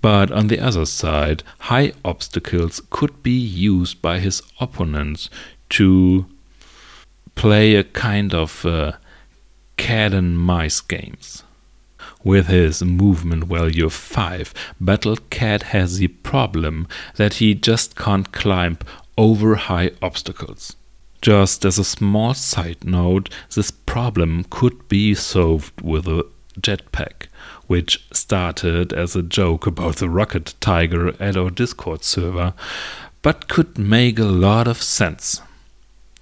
But 0.02 0.32
on 0.34 0.48
the 0.48 0.60
other 0.60 0.86
side, 0.86 1.44
high 1.72 1.94
obstacles 2.04 2.82
could 2.90 3.24
be 3.24 3.40
used 3.72 4.02
by 4.02 4.20
his 4.20 4.42
opponents 4.60 5.30
to 5.78 6.26
play 7.36 7.76
a 7.76 7.86
kind 7.86 8.34
of 8.34 8.66
uh, 8.66 8.92
cat 9.78 10.14
and 10.14 10.38
mice 10.38 10.82
games. 10.82 11.43
With 12.24 12.48
his 12.48 12.82
movement 12.82 13.46
value 13.46 13.86
of 13.86 13.94
5, 13.94 14.54
Battle 14.80 15.18
Cat 15.30 15.64
has 15.64 15.98
the 15.98 16.08
problem 16.08 16.88
that 17.16 17.36
he 17.36 17.54
just 17.54 17.96
can't 17.98 18.32
climb 18.32 18.78
over 19.18 19.56
high 19.56 19.92
obstacles. 20.02 20.76
Just 21.22 21.66
as 21.66 21.78
a 21.78 21.84
small 21.84 22.34
side 22.34 22.84
note, 22.84 23.30
this 23.56 23.72
problem 23.72 24.46
could 24.50 24.88
be 24.88 25.14
solved 25.16 25.82
with 25.82 26.08
a 26.08 26.26
jetpack, 26.60 27.28
which 27.68 28.06
started 28.12 28.94
as 28.94 29.16
a 29.16 29.24
joke 29.24 29.68
about 29.68 29.98
the 29.98 30.10
Rocket 30.10 30.54
Tiger 30.62 31.22
at 31.22 31.36
our 31.36 31.50
Discord 31.50 32.04
server, 32.04 32.54
but 33.22 33.48
could 33.48 33.78
make 33.78 34.20
a 34.20 34.26
lot 34.26 34.68
of 34.68 34.82
sense. 34.82 35.42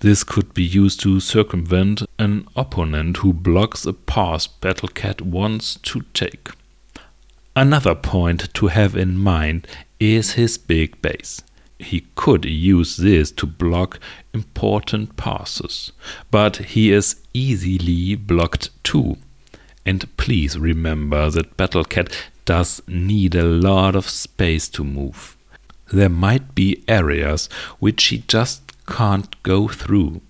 This 0.02 0.24
could 0.24 0.54
be 0.56 0.64
used 0.64 1.00
to 1.02 1.20
circumvent 1.20 2.02
an 2.18 2.48
opponent 2.56 3.18
who 3.18 3.34
blocks 3.34 3.86
a 3.86 3.94
path 3.94 4.48
Battlecat 4.60 5.22
wants 5.22 5.76
to 5.84 6.02
take. 6.16 6.50
Another 7.56 7.94
point 7.94 8.52
to 8.56 8.68
have 8.68 8.96
in 8.96 9.16
mind 9.18 9.68
is 10.00 10.32
his 10.32 10.58
big 10.58 11.00
base. 11.04 11.44
he 11.82 12.06
could 12.16 12.46
use 12.46 12.98
this 12.98 13.32
to 13.32 13.46
block 13.46 14.00
important 14.34 15.18
passes, 15.18 15.92
but 16.30 16.58
he 16.58 16.92
is 16.92 17.16
easily 17.34 18.16
blocked 18.16 18.70
too. 18.84 19.18
And 19.86 20.16
please 20.18 20.58
remember 20.58 21.30
that 21.32 21.58
Battlecat 21.58 22.12
does 22.46 22.82
need 22.88 23.36
a 23.36 23.44
lot 23.44 23.96
of 23.96 24.10
space 24.10 24.70
to 24.70 24.84
move. 24.84 25.36
There 25.92 26.10
might 26.10 26.56
be 26.56 26.84
areas 26.88 27.48
which 27.80 28.04
he 28.06 28.20
just 28.28 28.71
can't 28.88 29.42
go 29.44 29.68
through 29.68 30.22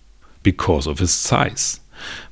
because 0.44 0.88
of 0.88 1.00
his 1.00 1.12
size, 1.12 1.80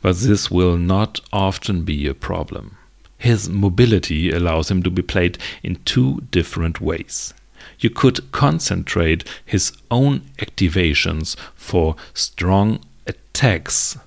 but 0.02 0.18
this 0.18 0.50
will 0.50 0.78
not 0.78 1.20
often 1.32 1.84
be 1.84 2.08
a 2.08 2.14
problem. 2.14 2.78
His 3.18 3.50
mobility 3.50 4.32
allows 4.32 4.72
him 4.72 4.82
to 4.84 4.90
be 4.90 5.02
played 5.02 5.38
in 5.62 5.76
two 5.84 6.22
different 6.32 6.80
ways. 6.80 7.34
You 7.80 7.90
could 7.90 8.32
concentrate 8.32 9.26
his 9.46 9.74
own 9.92 10.22
activations 10.38 11.36
for 11.56 11.96
strong 12.14 12.80
attacks 13.06 13.98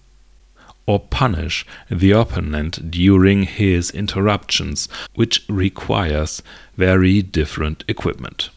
or 0.86 1.00
punish 1.00 1.64
the 1.90 2.10
opponent 2.10 2.90
during 2.90 3.44
his 3.44 3.90
interruptions, 3.90 4.88
which 5.14 5.44
requires 5.48 6.42
very 6.76 7.22
different 7.22 7.84
equipment. 7.86 8.50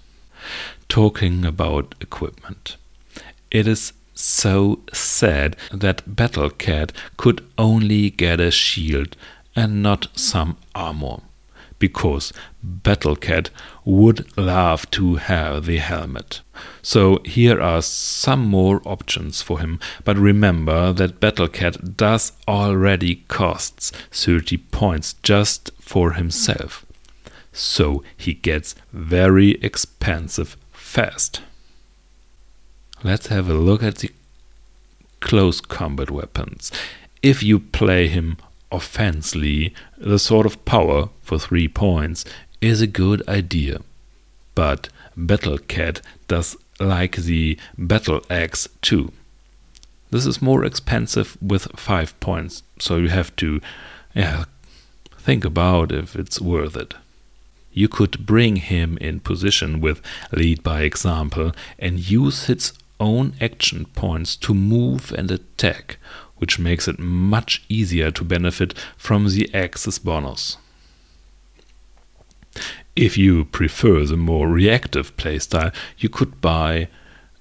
Talking 0.90 1.46
about 1.46 1.96
equipment, 2.02 2.78
it 3.56 3.68
is 3.68 3.94
so 4.14 4.80
sad 4.92 5.56
that 5.72 6.06
Battlecat 6.06 6.92
could 7.16 7.42
only 7.58 8.10
get 8.10 8.42
a 8.42 8.52
shield 8.52 9.16
and 9.56 9.82
not 9.82 10.08
some 10.14 10.58
armor, 10.74 11.22
because 11.80 12.34
Battlecat 12.62 13.50
would 13.86 14.38
love 14.38 14.92
to 14.92 15.16
have 15.16 15.66
the 15.66 15.78
helmet. 15.78 16.42
So 16.82 17.22
here 17.24 17.62
are 17.62 17.82
some 17.82 18.46
more 18.46 18.82
options 18.84 19.42
for 19.42 19.60
him, 19.60 19.80
but 20.04 20.18
remember 20.18 20.92
that 20.92 21.22
Battlecat 21.22 21.96
does 21.96 22.34
already 22.50 23.24
costs 23.30 23.92
30 24.12 24.58
points 24.58 25.16
just 25.24 25.72
for 25.80 26.12
himself. 26.12 26.86
So 27.54 28.04
he 28.18 28.34
gets 28.34 28.76
very 28.92 29.52
expensive 29.62 30.58
fast. 30.74 31.42
Let's 33.06 33.28
have 33.28 33.48
a 33.48 33.54
look 33.54 33.84
at 33.84 33.98
the 33.98 34.10
close 35.20 35.62
combat 35.62 36.10
weapons. 36.10 36.72
If 37.22 37.44
you 37.44 37.60
play 37.60 38.08
him 38.08 38.38
offensively, 38.72 39.76
the 39.96 40.18
Sword 40.18 40.48
of 40.48 40.66
Power 40.66 41.10
for 41.22 41.38
3 41.38 41.68
points 41.68 42.26
is 42.62 42.82
a 42.82 42.88
good 42.88 43.22
idea. 43.28 43.82
But 44.56 44.90
Battle 45.16 45.60
Cat 45.60 46.02
does 46.28 46.58
like 46.80 47.18
the 47.18 47.60
Battle 47.78 48.24
Axe 48.28 48.68
too. 48.82 49.12
This 50.10 50.26
is 50.26 50.42
more 50.42 50.66
expensive 50.66 51.38
with 51.40 51.68
5 51.80 52.20
points, 52.20 52.64
so 52.80 52.98
you 52.98 53.10
have 53.10 53.36
to 53.36 53.62
yeah, 54.16 54.46
think 55.20 55.46
about 55.46 55.92
if 55.92 56.16
it's 56.16 56.42
worth 56.42 56.76
it. 56.76 56.96
You 57.72 57.88
could 57.88 58.26
bring 58.26 58.56
him 58.56 58.98
in 58.98 59.20
position 59.20 59.80
with 59.80 60.02
lead 60.32 60.64
by 60.64 60.82
example 60.82 61.52
and 61.78 62.10
use 62.10 62.50
its 62.50 62.74
own 63.00 63.34
action 63.42 63.86
points 63.94 64.36
to 64.38 64.54
move 64.54 65.12
and 65.12 65.32
attack, 65.32 65.98
which 66.38 66.60
makes 66.60 66.88
it 66.88 67.00
much 67.00 67.64
easier 67.70 68.12
to 68.12 68.24
benefit 68.24 68.74
from 68.98 69.28
the 69.30 69.54
Axe's 69.54 70.00
bonus. 70.00 70.58
If 72.96 73.18
you 73.18 73.46
prefer 73.46 74.06
the 74.06 74.18
more 74.18 74.48
reactive 74.48 75.18
playstyle, 75.18 75.74
you 75.98 76.10
could 76.10 76.40
buy 76.40 76.88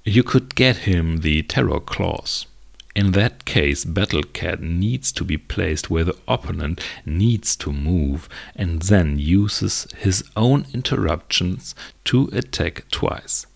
you 0.05 0.23
could 0.23 0.55
get 0.55 0.79
him 0.79 1.19
the 1.19 1.43
Terror 1.45 1.81
Claws. 1.81 2.47
In 2.95 3.13
that 3.13 3.45
case, 3.45 3.85
Battle 3.85 4.23
Cat 4.23 4.61
needs 4.61 5.11
to 5.13 5.25
be 5.25 5.39
placed 5.39 5.91
where 5.91 6.05
the 6.05 6.17
opponent 6.29 6.81
needs 7.07 7.57
to 7.57 7.73
move 7.73 8.29
and 8.55 8.83
then 8.83 9.19
uses 9.19 9.89
his 9.97 10.23
own 10.37 10.67
interruptions 10.75 11.75
to 12.05 12.29
attack 12.33 12.85
twice. 12.91 13.47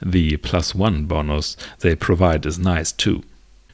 The 0.00 0.36
plus 0.38 0.74
one 0.74 1.06
bonus 1.06 1.56
they 1.80 1.94
provide 1.94 2.46
is 2.46 2.58
nice 2.58 2.92
too. 2.92 3.22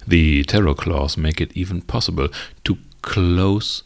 The 0.06 0.44
Terror 0.44 0.74
Claws 0.74 1.16
make 1.16 1.40
it 1.40 1.56
even 1.56 1.82
possible 1.82 2.28
to 2.64 2.78
close 3.02 3.82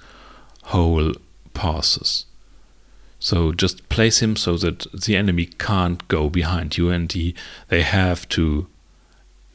whole 0.65 1.13
passes. 1.55 2.27
So 3.19 3.53
just 3.53 3.89
place 3.89 4.21
him 4.21 4.37
so 4.37 4.57
that 4.57 4.87
the 4.93 5.17
enemy 5.17 5.47
can't 5.47 6.07
go 6.09 6.29
behind 6.29 6.77
you 6.77 6.91
and 6.91 7.13
he, 7.13 7.35
they 7.69 7.83
have 7.83 8.29
to 8.31 8.67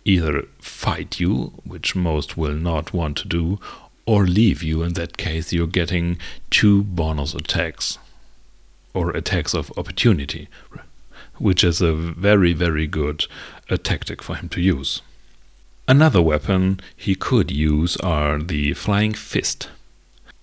either 0.06 0.44
fight 0.60 1.20
you, 1.20 1.54
which 1.66 1.96
most 1.96 2.38
will 2.38 2.54
not 2.54 2.94
want 2.94 3.18
to 3.18 3.28
do, 3.28 3.60
or 4.06 4.26
leave 4.26 4.64
you. 4.64 4.84
In 4.84 4.94
that 4.94 5.18
case, 5.18 5.52
you're 5.52 5.68
getting 5.68 6.18
two 6.50 6.84
bonus 6.84 7.34
attacks 7.34 7.98
or 8.94 9.12
attacks 9.12 9.54
of 9.54 9.72
opportunity, 9.78 10.48
which 11.40 11.64
is 11.64 11.82
a 11.82 11.94
very, 11.94 12.54
very 12.54 12.88
good 12.88 13.26
uh, 13.70 13.78
tactic 13.78 14.22
for 14.22 14.36
him 14.36 14.50
to 14.50 14.62
use. 14.62 15.02
Another 15.88 16.22
weapon 16.22 16.80
he 16.96 17.16
could 17.16 17.50
use 17.50 17.96
are 17.98 18.40
the 18.40 18.74
Flying 18.74 19.14
Fist 19.14 19.70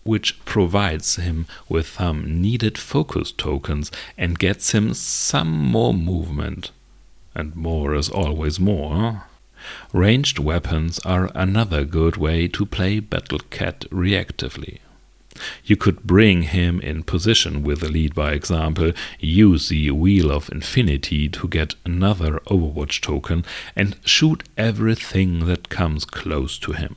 which 0.05 0.45
provides 0.45 1.17
him 1.17 1.47
with 1.69 1.89
some 1.89 2.41
needed 2.41 2.79
focus 2.79 3.33
tokens 3.33 3.91
and 4.17 4.39
gets 4.39 4.73
him 4.73 4.95
some 4.95 5.51
more 5.51 5.95
movement. 5.95 6.71
And 7.35 7.57
more 7.57 7.95
is 7.95 8.11
always 8.11 8.61
more. 8.61 9.25
Ranged 9.93 10.39
weapons 10.39 10.99
are 11.01 11.31
another 11.35 11.85
good 11.85 12.17
way 12.17 12.49
to 12.49 12.67
play 12.67 13.01
Battle 13.01 13.41
Cat 13.51 13.87
reactively. 13.91 14.81
You 15.65 15.77
could 15.77 16.03
bring 16.03 16.43
him 16.43 16.81
in 16.81 17.03
position 17.03 17.63
with 17.63 17.81
the 17.81 17.89
lead 17.89 18.15
by 18.15 18.33
example, 18.33 18.93
use 19.19 19.69
the 19.69 19.91
Wheel 19.91 20.31
of 20.31 20.51
Infinity 20.51 21.29
to 21.31 21.49
get 21.49 21.75
another 21.85 22.41
Overwatch 22.47 23.01
token, 23.01 23.45
and 23.75 23.97
shoot 24.05 24.45
everything 24.57 25.47
that 25.47 25.69
comes 25.69 26.05
close 26.05 26.59
to 26.59 26.73
him 26.73 26.97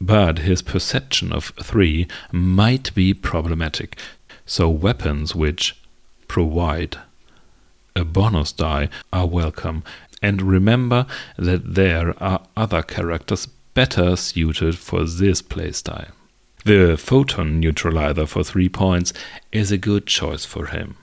but 0.00 0.40
his 0.40 0.60
perception 0.60 1.32
of 1.32 1.52
3 1.62 2.06
might 2.32 2.94
be 2.94 3.14
problematic. 3.14 3.98
So 4.44 4.68
weapons 4.68 5.34
which 5.34 5.76
provide 6.28 6.98
a 7.96 8.04
bonus 8.04 8.52
die 8.52 8.88
are 9.12 9.26
welcome. 9.26 9.84
And 10.20 10.42
remember 10.42 11.06
that 11.36 11.74
there 11.74 12.20
are 12.22 12.42
other 12.56 12.82
characters 12.82 13.46
better 13.46 14.16
suited 14.16 14.76
for 14.78 15.04
this 15.04 15.42
playstyle. 15.42 16.12
The 16.64 16.96
Photon 16.96 17.60
Neutralizer 17.60 18.24
for 18.24 18.42
3 18.42 18.70
points 18.70 19.12
is 19.52 19.70
a 19.70 19.76
good 19.76 20.06
choice 20.06 20.46
for 20.46 20.68
him. 20.68 20.96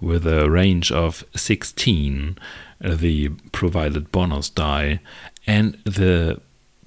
With 0.00 0.24
a 0.28 0.48
range 0.48 0.92
of 0.92 1.24
16, 1.34 2.38
uh, 2.84 2.94
the 2.94 3.30
provided 3.50 4.12
bonus 4.12 4.48
die, 4.48 5.00
and 5.44 5.76
the 5.82 6.40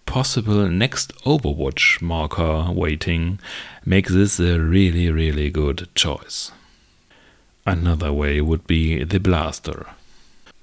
possible 0.05 0.69
next 0.69 1.11
Overwatch 1.25 2.01
marker 2.01 2.71
waiting 2.71 3.39
make 3.85 4.07
this 4.07 4.39
a 4.39 4.61
really, 4.61 5.11
really 5.11 5.49
good 5.49 5.89
choice. 5.93 6.53
Another 7.65 8.13
way 8.13 8.39
would 8.39 8.65
be 8.65 9.03
the 9.03 9.19
Blaster. 9.19 9.87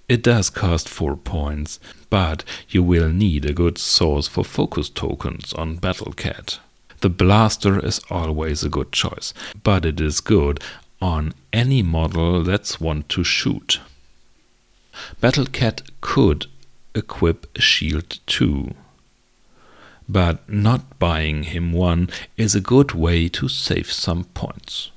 It 0.09 0.23
does 0.23 0.49
cost 0.49 0.89
4 0.89 1.17
points, 1.17 1.79
but 2.09 2.45
you 2.71 2.83
will 2.83 3.11
need 3.11 3.45
a 3.45 3.53
good 3.53 3.77
source 3.77 4.27
for 4.27 4.43
focus 4.43 4.89
tokens 4.89 5.53
on 5.53 5.77
Battlecat. 5.77 6.59
The 7.03 7.11
Blaster 7.11 7.85
is 7.85 8.01
always 8.11 8.65
a 8.65 8.69
good 8.69 8.91
choice, 8.93 9.35
but 9.63 9.85
it 9.85 10.01
is 10.01 10.21
good 10.21 10.61
on 11.01 11.35
any 11.53 11.83
model 11.83 12.43
that's 12.43 12.81
want 12.81 13.09
to 13.11 13.23
shoot. 13.23 13.81
Battlecat 15.21 15.83
could 16.01 16.47
equip 16.95 17.47
a 17.57 17.61
shield 17.61 18.19
too 18.27 18.75
but 20.09 20.47
not 20.49 20.99
buying 20.99 21.45
him 21.45 21.73
one 21.73 22.09
is 22.37 22.55
a 22.55 22.61
good 22.61 22.93
way 22.93 23.29
to 23.29 23.49
save 23.49 23.91
some 23.91 24.25
points. 24.25 24.91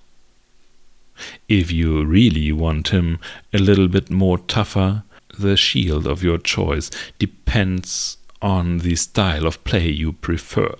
If 1.48 1.72
you 1.72 2.04
really 2.04 2.52
want 2.52 2.89
him 2.89 3.20
a 3.54 3.58
little 3.58 3.88
bit 3.88 4.10
more 4.10 4.38
tougher, 4.38 5.04
the 5.38 5.56
shield 5.56 6.06
of 6.06 6.24
your 6.24 6.38
choice 6.38 6.91
depends 7.18 8.18
on 8.41 8.80
the 8.80 8.96
style 8.96 9.48
of 9.48 9.63
play 9.63 9.89
you 9.89 10.12
prefer. 10.12 10.76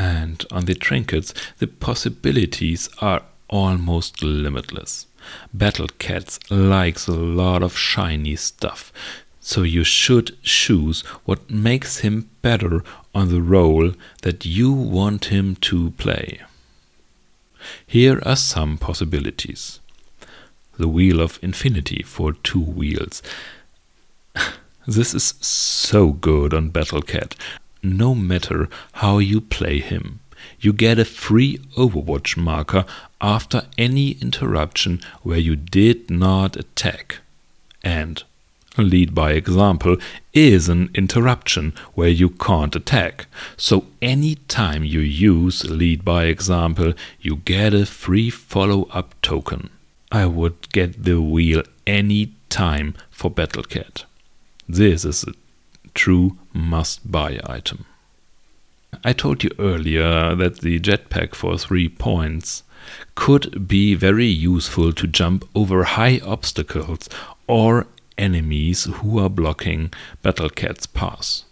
And 0.00 0.46
on 0.50 0.64
the 0.64 0.74
trinkets, 0.74 1.34
the 1.58 1.66
possibilities 1.66 2.88
are 3.02 3.20
almost 3.50 4.22
limitless. 4.22 5.06
Battlecats 5.54 6.38
likes 6.48 7.06
a 7.06 7.12
lot 7.12 7.62
of 7.62 7.76
shiny 7.76 8.36
stuff, 8.36 8.94
so 9.40 9.62
you 9.62 9.84
should 9.84 10.42
choose 10.42 11.02
what 11.26 11.50
makes 11.50 11.98
him 11.98 12.30
better 12.40 12.82
on 13.14 13.28
the 13.28 13.42
role 13.42 13.92
that 14.22 14.46
you 14.46 14.72
want 14.72 15.26
him 15.26 15.56
to 15.56 15.90
play. 15.98 16.40
Here 17.86 18.22
are 18.24 18.36
some 18.36 18.78
possibilities. 18.78 19.80
The 20.78 20.88
Wheel 20.88 21.20
of 21.20 21.38
Infinity 21.42 22.02
for 22.04 22.32
two 22.32 22.62
wheels. 22.62 23.22
This 24.86 25.14
is 25.14 25.34
so 25.40 26.12
good 26.12 26.54
on 26.54 26.70
Battlecat. 26.70 27.34
No 27.82 28.14
matter 28.14 28.68
how 28.94 29.18
you 29.18 29.40
play 29.40 29.80
him, 29.80 30.20
you 30.60 30.72
get 30.72 30.98
a 30.98 31.04
free 31.04 31.58
Overwatch 31.76 32.36
marker 32.36 32.84
after 33.20 33.66
any 33.78 34.12
interruption 34.20 35.00
where 35.22 35.38
you 35.38 35.56
did 35.56 36.10
not 36.10 36.56
attack. 36.56 37.18
And 37.82 38.22
lead 38.76 39.14
by 39.14 39.32
example 39.32 39.96
is 40.32 40.68
an 40.68 40.90
interruption 40.94 41.72
where 41.94 42.08
you 42.08 42.30
can't 42.30 42.76
attack. 42.76 43.26
So 43.56 43.86
any 44.00 44.36
time 44.48 44.84
you 44.84 45.00
use 45.00 45.64
lead 45.68 46.04
by 46.04 46.24
example, 46.24 46.92
you 47.20 47.36
get 47.36 47.74
a 47.74 47.86
free 47.86 48.30
follow 48.30 48.88
up 48.90 49.14
token. 49.22 49.70
I 50.12 50.26
would 50.26 50.70
get 50.72 51.04
the 51.04 51.20
wheel 51.20 51.62
any 51.86 52.32
time 52.48 52.94
for 53.10 53.30
Battlecat. 53.30 54.04
This 54.68 55.04
is 55.04 55.24
a 55.24 55.32
true 55.94 56.36
must 56.52 57.10
buy 57.10 57.40
item. 57.46 57.84
I 59.04 59.12
told 59.12 59.44
you 59.44 59.50
earlier 59.58 60.34
that 60.34 60.60
the 60.60 60.78
jetpack 60.80 61.34
for 61.34 61.56
3 61.56 61.88
points 61.88 62.62
could 63.14 63.68
be 63.68 63.94
very 63.94 64.26
useful 64.26 64.92
to 64.92 65.06
jump 65.06 65.48
over 65.54 65.84
high 65.84 66.20
obstacles 66.24 67.08
or 67.46 67.86
enemies 68.18 68.84
who 68.84 69.18
are 69.18 69.28
blocking 69.28 69.92
Battlecat's 70.22 70.86
path. 70.86 71.42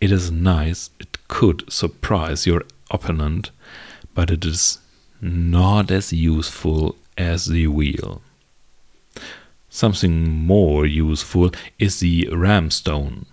It 0.00 0.12
is 0.12 0.30
nice, 0.30 0.90
it 1.00 1.16
could 1.28 1.72
surprise 1.72 2.46
your 2.46 2.64
opponent, 2.90 3.50
but 4.14 4.30
it 4.30 4.44
is 4.44 4.78
not 5.20 5.90
as 5.90 6.12
useful 6.12 6.96
as 7.16 7.46
the 7.46 7.66
wheel. 7.68 8.20
Something 9.70 10.28
more 10.28 10.84
useful 10.84 11.50
is 11.78 12.00
the 12.00 12.28
ramstone. 12.32 13.26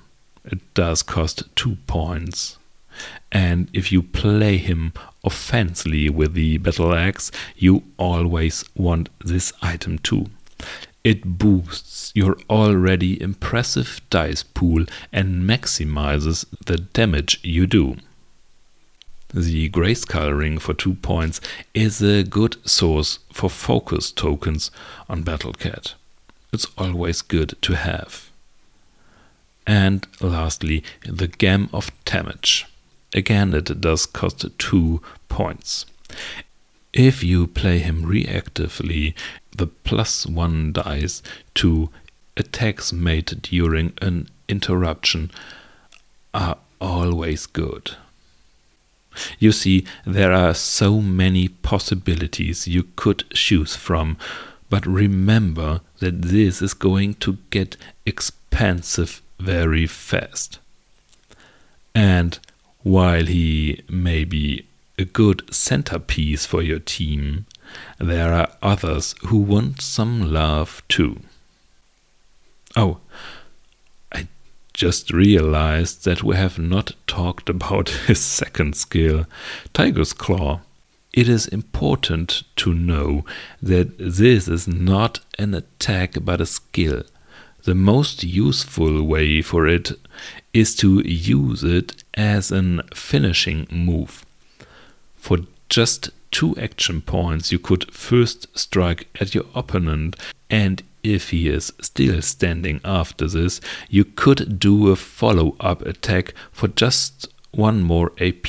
It 0.46 0.74
does 0.74 1.04
cost 1.04 1.44
two 1.56 1.78
points. 1.88 2.58
And 3.32 3.70
if 3.74 3.92
you 3.92 4.02
play 4.02 4.58
him 4.58 4.94
offensively 5.24 6.10
with 6.10 6.34
the 6.34 6.58
battle 6.58 6.94
axe, 6.94 7.32
you 7.56 7.84
always 7.98 8.66
want 8.76 9.10
this 9.24 9.54
item 9.62 10.00
too. 10.00 10.28
It 11.04 11.38
boosts 11.38 12.12
your 12.14 12.38
already 12.50 13.22
impressive 13.22 14.02
dice 14.10 14.44
pool 14.44 14.86
and 15.14 15.44
maximizes 15.50 16.46
the 16.66 16.78
damage 16.78 17.40
you 17.42 17.68
do. 17.68 17.96
The 19.34 19.70
Grayskull 19.70 20.38
ring 20.38 20.58
for 20.58 20.74
2 20.74 20.96
points 20.96 21.40
is 21.74 22.02
a 22.02 22.24
good 22.24 22.58
source 22.68 23.20
for 23.32 23.50
focus 23.50 24.12
tokens 24.12 24.72
on 25.08 25.24
Battlecat 25.24 25.94
it's 26.52 26.68
always 26.78 27.22
good 27.22 27.56
to 27.62 27.74
have. 27.74 28.29
And 29.70 30.08
lastly, 30.20 30.84
the 31.04 31.28
Gem 31.28 31.70
of 31.72 31.92
Damage. 32.04 32.66
Again, 33.14 33.54
it 33.54 33.80
does 33.80 34.08
cost 34.08 34.44
2 34.58 35.00
points. 35.28 35.86
If 36.92 37.24
you 37.24 37.46
play 37.46 37.78
him 37.78 38.04
reactively, 38.04 39.14
the 39.56 39.68
plus 39.68 40.26
1 40.26 40.72
dice 40.72 41.22
to 41.54 41.92
attacks 42.36 42.92
made 42.92 43.44
during 43.44 43.94
an 44.02 44.30
interruption 44.48 45.30
are 46.34 46.58
always 46.82 47.46
good. 47.46 47.92
You 49.38 49.52
see, 49.52 49.86
there 50.04 50.34
are 50.34 50.56
so 50.56 51.00
many 51.00 51.48
possibilities 51.48 52.68
you 52.68 52.88
could 52.96 53.24
choose 53.36 53.76
from 53.76 54.18
but 54.68 54.86
remember 54.88 55.82
that 56.00 56.24
this 56.24 56.60
is 56.62 56.74
going 56.74 57.16
to 57.16 57.38
get 57.52 57.78
expensive 58.06 59.22
very 59.40 59.88
fast. 59.88 60.60
And 61.96 62.40
while 62.84 63.26
he 63.26 63.84
may 63.90 64.24
be 64.24 64.66
a 64.98 65.06
good 65.06 65.54
centerpiece 65.54 66.46
for 66.46 66.62
your 66.62 66.80
team, 66.80 67.46
there 68.00 68.34
are 68.34 68.50
others 68.62 69.16
who 69.28 69.38
want 69.38 69.82
some 69.82 70.32
love 70.32 70.82
too. 70.88 71.22
Oh, 72.76 73.00
I 74.12 74.28
just 74.74 75.12
realized 75.12 76.06
that 76.06 76.24
we 76.24 76.36
have 76.36 76.60
not 76.60 76.94
talked 77.08 77.50
about 77.50 77.90
his 78.08 78.20
second 78.20 78.76
skill, 78.76 79.26
Tiger's 79.74 80.14
Claw. 80.14 80.62
It 81.12 81.28
is 81.28 81.48
important 81.48 82.44
to 82.58 82.74
know 82.74 83.26
that 83.62 83.98
this 83.98 84.48
is 84.48 84.68
not 84.68 85.22
an 85.40 85.54
attack 85.56 86.16
but 86.22 86.40
a 86.40 86.46
skill. 86.46 87.04
The 87.64 87.76
most 87.76 88.24
useful 88.24 89.04
way 89.04 89.42
for 89.42 89.68
it 89.68 89.92
is 90.54 90.76
to 90.78 91.02
use 91.02 91.64
it 91.64 92.04
as 92.14 92.52
an 92.52 92.82
finishing 92.94 93.68
move. 93.70 94.26
For 95.18 95.40
just 95.68 96.10
two 96.32 96.56
action 96.58 97.02
points, 97.02 97.52
you 97.52 97.60
could 97.60 97.94
first 97.94 98.48
strike 98.58 99.08
at 99.20 99.36
your 99.36 99.46
opponent, 99.54 100.16
and 100.50 100.82
if 101.04 101.30
he 101.30 101.48
is 101.48 101.74
still 101.82 102.22
standing 102.22 102.80
after 102.84 103.28
this, 103.28 103.62
you 103.90 104.06
could 104.06 104.60
do 104.60 104.90
a 104.90 104.96
follow 104.96 105.56
up 105.60 105.82
attack 105.82 106.34
for 106.52 106.68
just 106.68 107.28
one 107.52 107.82
more 107.82 108.12
AP. 108.20 108.48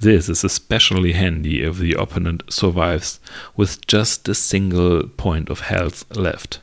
This 0.00 0.28
is 0.28 0.44
especially 0.44 1.12
handy 1.12 1.62
if 1.62 1.76
the 1.76 1.92
opponent 1.94 2.42
survives 2.48 3.20
with 3.56 3.86
just 3.86 4.28
a 4.28 4.34
single 4.34 5.08
point 5.08 5.50
of 5.50 5.60
health 5.60 6.04
left. 6.16 6.60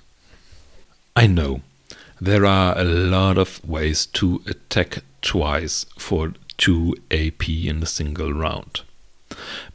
I 1.17 1.28
know 1.28 1.62
there 2.19 2.45
are 2.45 2.78
a 2.78 2.84
lot 2.84 3.38
of 3.38 3.65
ways 3.65 4.06
to 4.08 4.41
attack 4.47 5.01
twice 5.21 5.86
for 5.97 6.34
2 6.58 6.93
AP 7.10 7.47
in 7.47 7.82
a 7.82 7.86
single 7.86 8.34
round. 8.34 8.82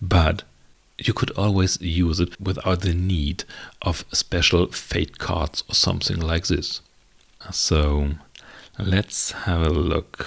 But 0.03 0.43
you 0.99 1.15
could 1.15 1.31
always 1.31 1.81
use 1.81 2.21
it 2.21 2.39
without 2.39 2.83
the 2.83 2.93
need 2.93 3.45
of 3.81 4.05
special 4.13 4.67
fate 4.67 5.19
cards 5.19 5.65
or 5.67 5.75
something 5.75 6.21
like 6.21 6.49
this. 6.49 6.83
So 7.51 8.11
let's 8.79 9.33
have 9.33 9.63
a 9.63 9.71
look. 9.71 10.27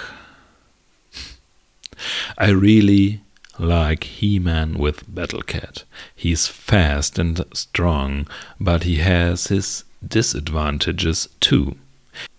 I 2.38 2.50
really 2.50 3.20
like 3.56 4.02
He 4.02 4.40
Man 4.40 4.78
with 4.78 5.08
Battlecat. 5.08 5.84
He's 6.14 6.48
fast 6.48 7.20
and 7.20 7.44
strong, 7.52 8.26
but 8.58 8.82
he 8.82 8.96
has 8.96 9.46
his 9.46 9.84
disadvantages 10.08 11.28
too. 11.40 11.76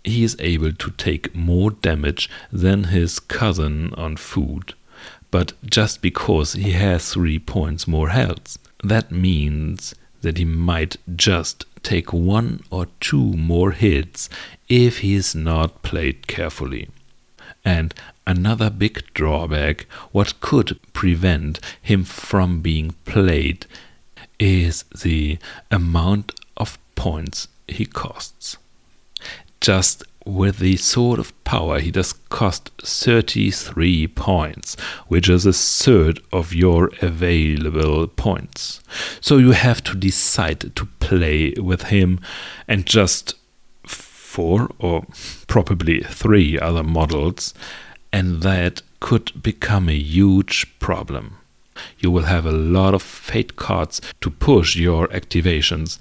He 0.04 0.24
is 0.24 0.38
able 0.40 0.74
to 0.74 0.92
take 0.92 1.36
more 1.36 1.72
damage 1.72 2.30
than 2.52 2.86
his 2.86 3.20
cousin 3.20 3.94
on 3.96 4.18
food, 4.18 4.74
but 5.32 5.54
just 5.66 6.02
because 6.02 6.54
he 6.54 6.72
has 6.72 7.12
three 7.12 7.40
points 7.40 7.88
more 7.88 8.10
health. 8.10 8.58
That 8.84 9.12
means 9.12 9.94
that 10.22 10.38
he 10.38 10.46
might 10.46 10.98
just 11.16 11.66
take 11.84 12.14
one 12.14 12.64
or 12.72 12.88
two 13.00 13.34
more 13.34 13.72
hits 13.72 14.30
if 14.70 15.00
he 15.00 15.16
is 15.16 15.36
not 15.36 15.82
played 15.84 16.28
carefully. 16.28 16.90
And 17.64 17.94
Another 18.28 18.72
big 18.72 19.04
drawback, 19.14 19.86
what 20.12 20.40
could 20.40 20.80
prevent 20.94 21.60
him 21.80 22.04
from 22.04 22.62
being 22.62 22.96
played, 23.06 23.68
is 24.40 24.84
the 25.04 25.38
amount 25.70 26.34
of 26.58 26.80
points 26.96 27.48
he 27.68 27.86
costs. 27.86 28.58
Just 29.62 30.04
with 30.26 30.58
the 30.58 30.76
Sword 30.78 31.20
of 31.20 31.44
Power, 31.44 31.80
he 31.80 31.92
does 31.92 32.14
cost 32.14 32.72
33 32.82 34.08
points, 34.08 34.76
which 35.08 35.30
is 35.30 35.46
a 35.46 35.54
third 35.54 36.20
of 36.34 36.54
your 36.54 36.92
available 37.02 38.08
points. 38.08 38.82
So 39.22 39.38
you 39.38 39.52
have 39.52 39.84
to 39.86 39.96
decide 39.96 40.76
to 40.76 40.86
play 41.00 41.54
with 41.58 41.84
him 41.84 42.20
and 42.68 42.86
just 42.86 43.36
four 43.86 44.70
or 44.80 45.06
probably 45.48 46.02
three 46.02 46.60
other 46.60 46.84
models 46.84 47.54
and 48.16 48.44
that 48.44 48.82
could 49.02 49.44
become 49.44 49.90
a 49.90 49.98
huge 49.98 50.80
problem. 50.80 51.38
You 52.00 52.12
will 52.12 52.24
have 52.24 52.46
a 52.46 52.52
lot 52.54 52.94
of 52.94 53.02
fate 53.02 53.58
cards 53.58 54.00
to 54.22 54.30
push 54.30 54.78
your 54.78 55.10
activations, 55.10 56.00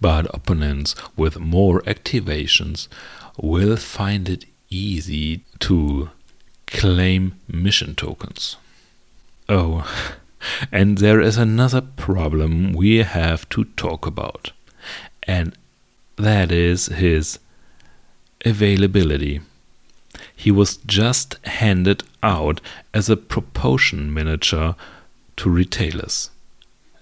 but 0.00 0.32
opponents 0.34 0.94
with 1.16 1.38
more 1.38 1.82
activations 1.82 2.88
will 3.36 3.76
find 3.76 4.28
it 4.28 4.44
easy 4.70 5.44
to 5.60 6.10
claim 6.66 7.34
mission 7.46 7.94
tokens. 7.94 8.56
Oh, 9.48 9.86
and 10.72 10.98
there 10.98 11.20
is 11.20 11.36
another 11.36 11.80
problem 11.80 12.72
we 12.72 12.98
have 12.98 13.48
to 13.50 13.64
talk 13.76 14.06
about, 14.06 14.52
and 15.24 15.56
that 16.16 16.50
is 16.50 16.86
his 16.86 17.38
availability 18.44 19.40
he 20.42 20.50
was 20.50 20.76
just 20.78 21.34
handed 21.46 22.02
out 22.20 22.60
as 22.92 23.08
a 23.08 23.16
proportion 23.16 24.12
miniature 24.12 24.74
to 25.36 25.48
retailers. 25.48 26.31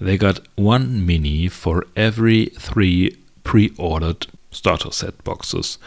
They 0.01 0.17
got 0.17 0.41
one 0.57 1.05
mini 1.05 1.49
for 1.49 1.87
every 1.95 2.47
three 2.47 3.17
pre 3.45 3.73
ordered 3.77 4.27
starter 4.51 4.91
set 4.91 5.23
boxes, 5.25 5.79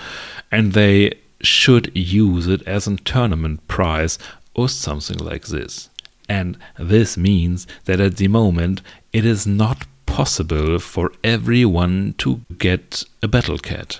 and 0.51 0.73
they 0.73 1.13
should 1.41 1.91
use 1.95 2.47
it 2.47 2.61
as 2.67 2.87
a 2.87 2.95
tournament 2.97 3.67
prize 3.67 4.19
or 4.53 4.69
something 4.69 5.17
like 5.17 5.47
this. 5.47 5.89
And 6.29 6.57
this 6.77 7.17
means 7.17 7.67
that 7.85 7.99
at 7.99 8.17
the 8.17 8.27
moment 8.27 8.81
it 9.11 9.25
is 9.25 9.45
not 9.45 9.85
possible 10.05 10.79
for 10.79 11.11
everyone 11.23 12.13
to 12.19 12.41
get 12.57 13.03
a 13.21 13.27
battle 13.27 13.57
cat. 13.57 13.99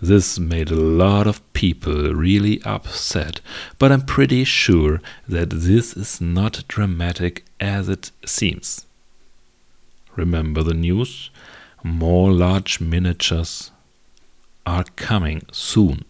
This 0.00 0.38
made 0.38 0.70
a 0.70 0.74
lot 0.74 1.26
of 1.26 1.40
people 1.52 2.12
really 2.12 2.60
upset, 2.64 3.40
but 3.78 3.92
I'm 3.92 4.02
pretty 4.02 4.44
sure 4.44 5.00
that 5.28 5.50
this 5.50 5.96
is 5.96 6.20
not 6.20 6.64
dramatic 6.68 7.44
as 7.60 7.88
it 7.88 8.10
seems. 8.26 8.84
Remember 10.16 10.62
the 10.62 10.74
news? 10.74 11.30
More 11.82 12.32
large 12.32 12.80
miniatures 12.80 13.70
are 14.66 14.84
coming 14.96 15.42
soon. 15.50 16.04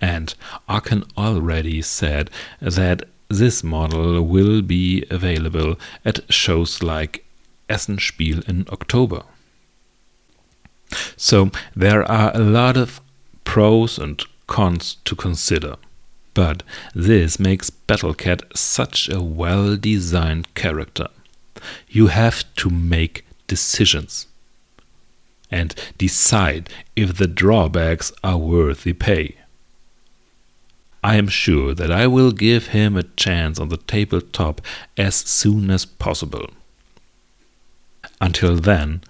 And 0.00 0.34
Archon 0.68 1.04
already 1.16 1.80
said 1.82 2.30
that 2.60 3.04
this 3.28 3.62
model 3.62 4.22
will 4.22 4.60
be 4.60 5.04
available 5.10 5.78
at 6.04 6.32
shows 6.32 6.82
like 6.82 7.24
Essenspiel 7.68 8.46
in 8.48 8.66
October. 8.70 9.22
So 11.16 11.50
there 11.76 12.02
are 12.02 12.32
a 12.34 12.40
lot 12.40 12.76
of 12.76 13.00
pros 13.44 13.98
and 13.98 14.22
cons 14.48 14.96
to 15.04 15.14
consider. 15.14 15.76
But 16.34 16.62
this 16.94 17.38
makes 17.38 17.70
Battlecat 17.70 18.56
such 18.56 19.08
a 19.08 19.20
well 19.20 19.76
designed 19.76 20.52
character. 20.54 21.08
You 21.88 22.08
have 22.08 22.44
to 22.56 22.70
make 22.70 23.24
decisions 23.46 24.26
and 25.50 25.74
decide 25.98 26.68
if 26.94 27.16
the 27.16 27.26
drawbacks 27.26 28.12
are 28.22 28.38
worth 28.38 28.84
the 28.84 28.92
pay. 28.92 29.36
I 31.02 31.16
am 31.16 31.28
sure 31.28 31.74
that 31.74 31.90
I 31.90 32.06
will 32.06 32.30
give 32.30 32.68
him 32.68 32.96
a 32.96 33.02
chance 33.02 33.58
on 33.58 33.70
the 33.70 33.78
tabletop 33.78 34.60
as 34.98 35.14
soon 35.14 35.70
as 35.70 35.86
possible. 35.86 36.50
Until 38.20 38.56
then, 38.56 39.00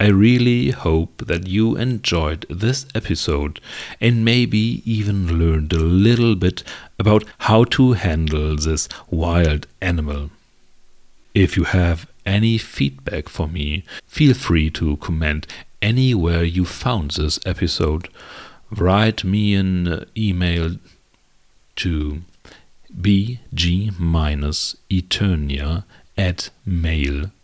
I 0.00 0.06
really 0.06 0.70
hope 0.70 1.26
that 1.26 1.46
you 1.46 1.76
enjoyed 1.76 2.46
this 2.50 2.86
episode 2.94 3.60
and 4.00 4.24
maybe 4.24 4.82
even 4.84 5.38
learned 5.38 5.72
a 5.72 5.78
little 5.78 6.34
bit 6.34 6.64
about 6.98 7.24
how 7.38 7.64
to 7.64 7.92
handle 7.92 8.56
this 8.56 8.88
wild 9.10 9.68
animal. 9.80 10.30
If 11.34 11.56
you 11.56 11.64
have 11.64 12.06
any 12.26 12.58
feedback 12.58 13.28
for 13.28 13.48
me, 13.48 13.84
feel 14.06 14.34
free 14.34 14.70
to 14.70 14.96
comment 14.98 15.46
anywhere 15.80 16.44
you 16.44 16.64
found 16.64 17.12
this 17.12 17.38
episode. 17.46 18.08
Write 18.70 19.24
me 19.24 19.54
an 19.54 20.04
email 20.16 20.76
to 21.76 22.22
bg-eternia 23.00 23.44
at 26.18 26.50
mail.de 26.66 27.42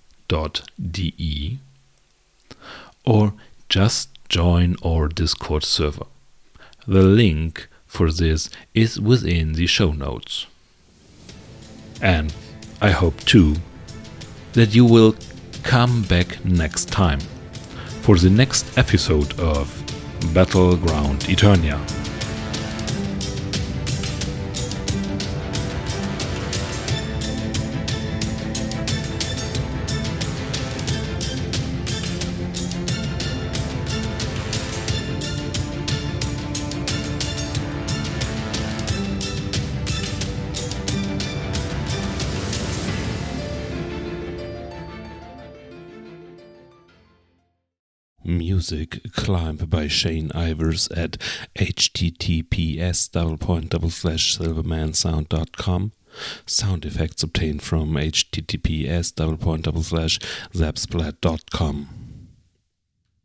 or 3.05 3.33
just 3.71 4.09
join 4.29 4.77
our 4.85 5.09
Discord 5.09 5.65
server. 5.65 6.05
The 6.87 7.03
link 7.03 7.69
for 7.87 8.13
this 8.13 8.51
is 8.75 9.01
within 9.01 9.55
the 9.55 9.67
show 9.67 9.93
notes. 9.93 10.47
And 12.03 12.35
I 12.81 12.91
hope 12.91 13.21
too 13.21 13.57
that 14.59 14.75
you 14.75 14.85
will 14.85 15.15
come 15.63 16.03
back 16.03 16.45
next 16.45 16.89
time 16.89 17.21
for 18.03 18.17
the 18.17 18.29
next 18.29 18.77
episode 18.77 19.39
of 19.39 19.71
Battleground 20.35 21.21
Eternia. 21.21 21.98
Music 48.71 49.01
Climb 49.15 49.57
by 49.57 49.89
Shane 49.89 50.29
Ivers 50.35 50.95
at 50.95 51.13
https 51.57 53.11
double 53.11 53.39
point 53.39 53.71
double 53.71 53.89
slash 53.89 54.37
silvermansound.com. 54.37 55.93
Sound 56.45 56.85
effects 56.85 57.23
obtained 57.23 57.63
from 57.63 57.93
https 57.93 59.15
double 59.15 59.39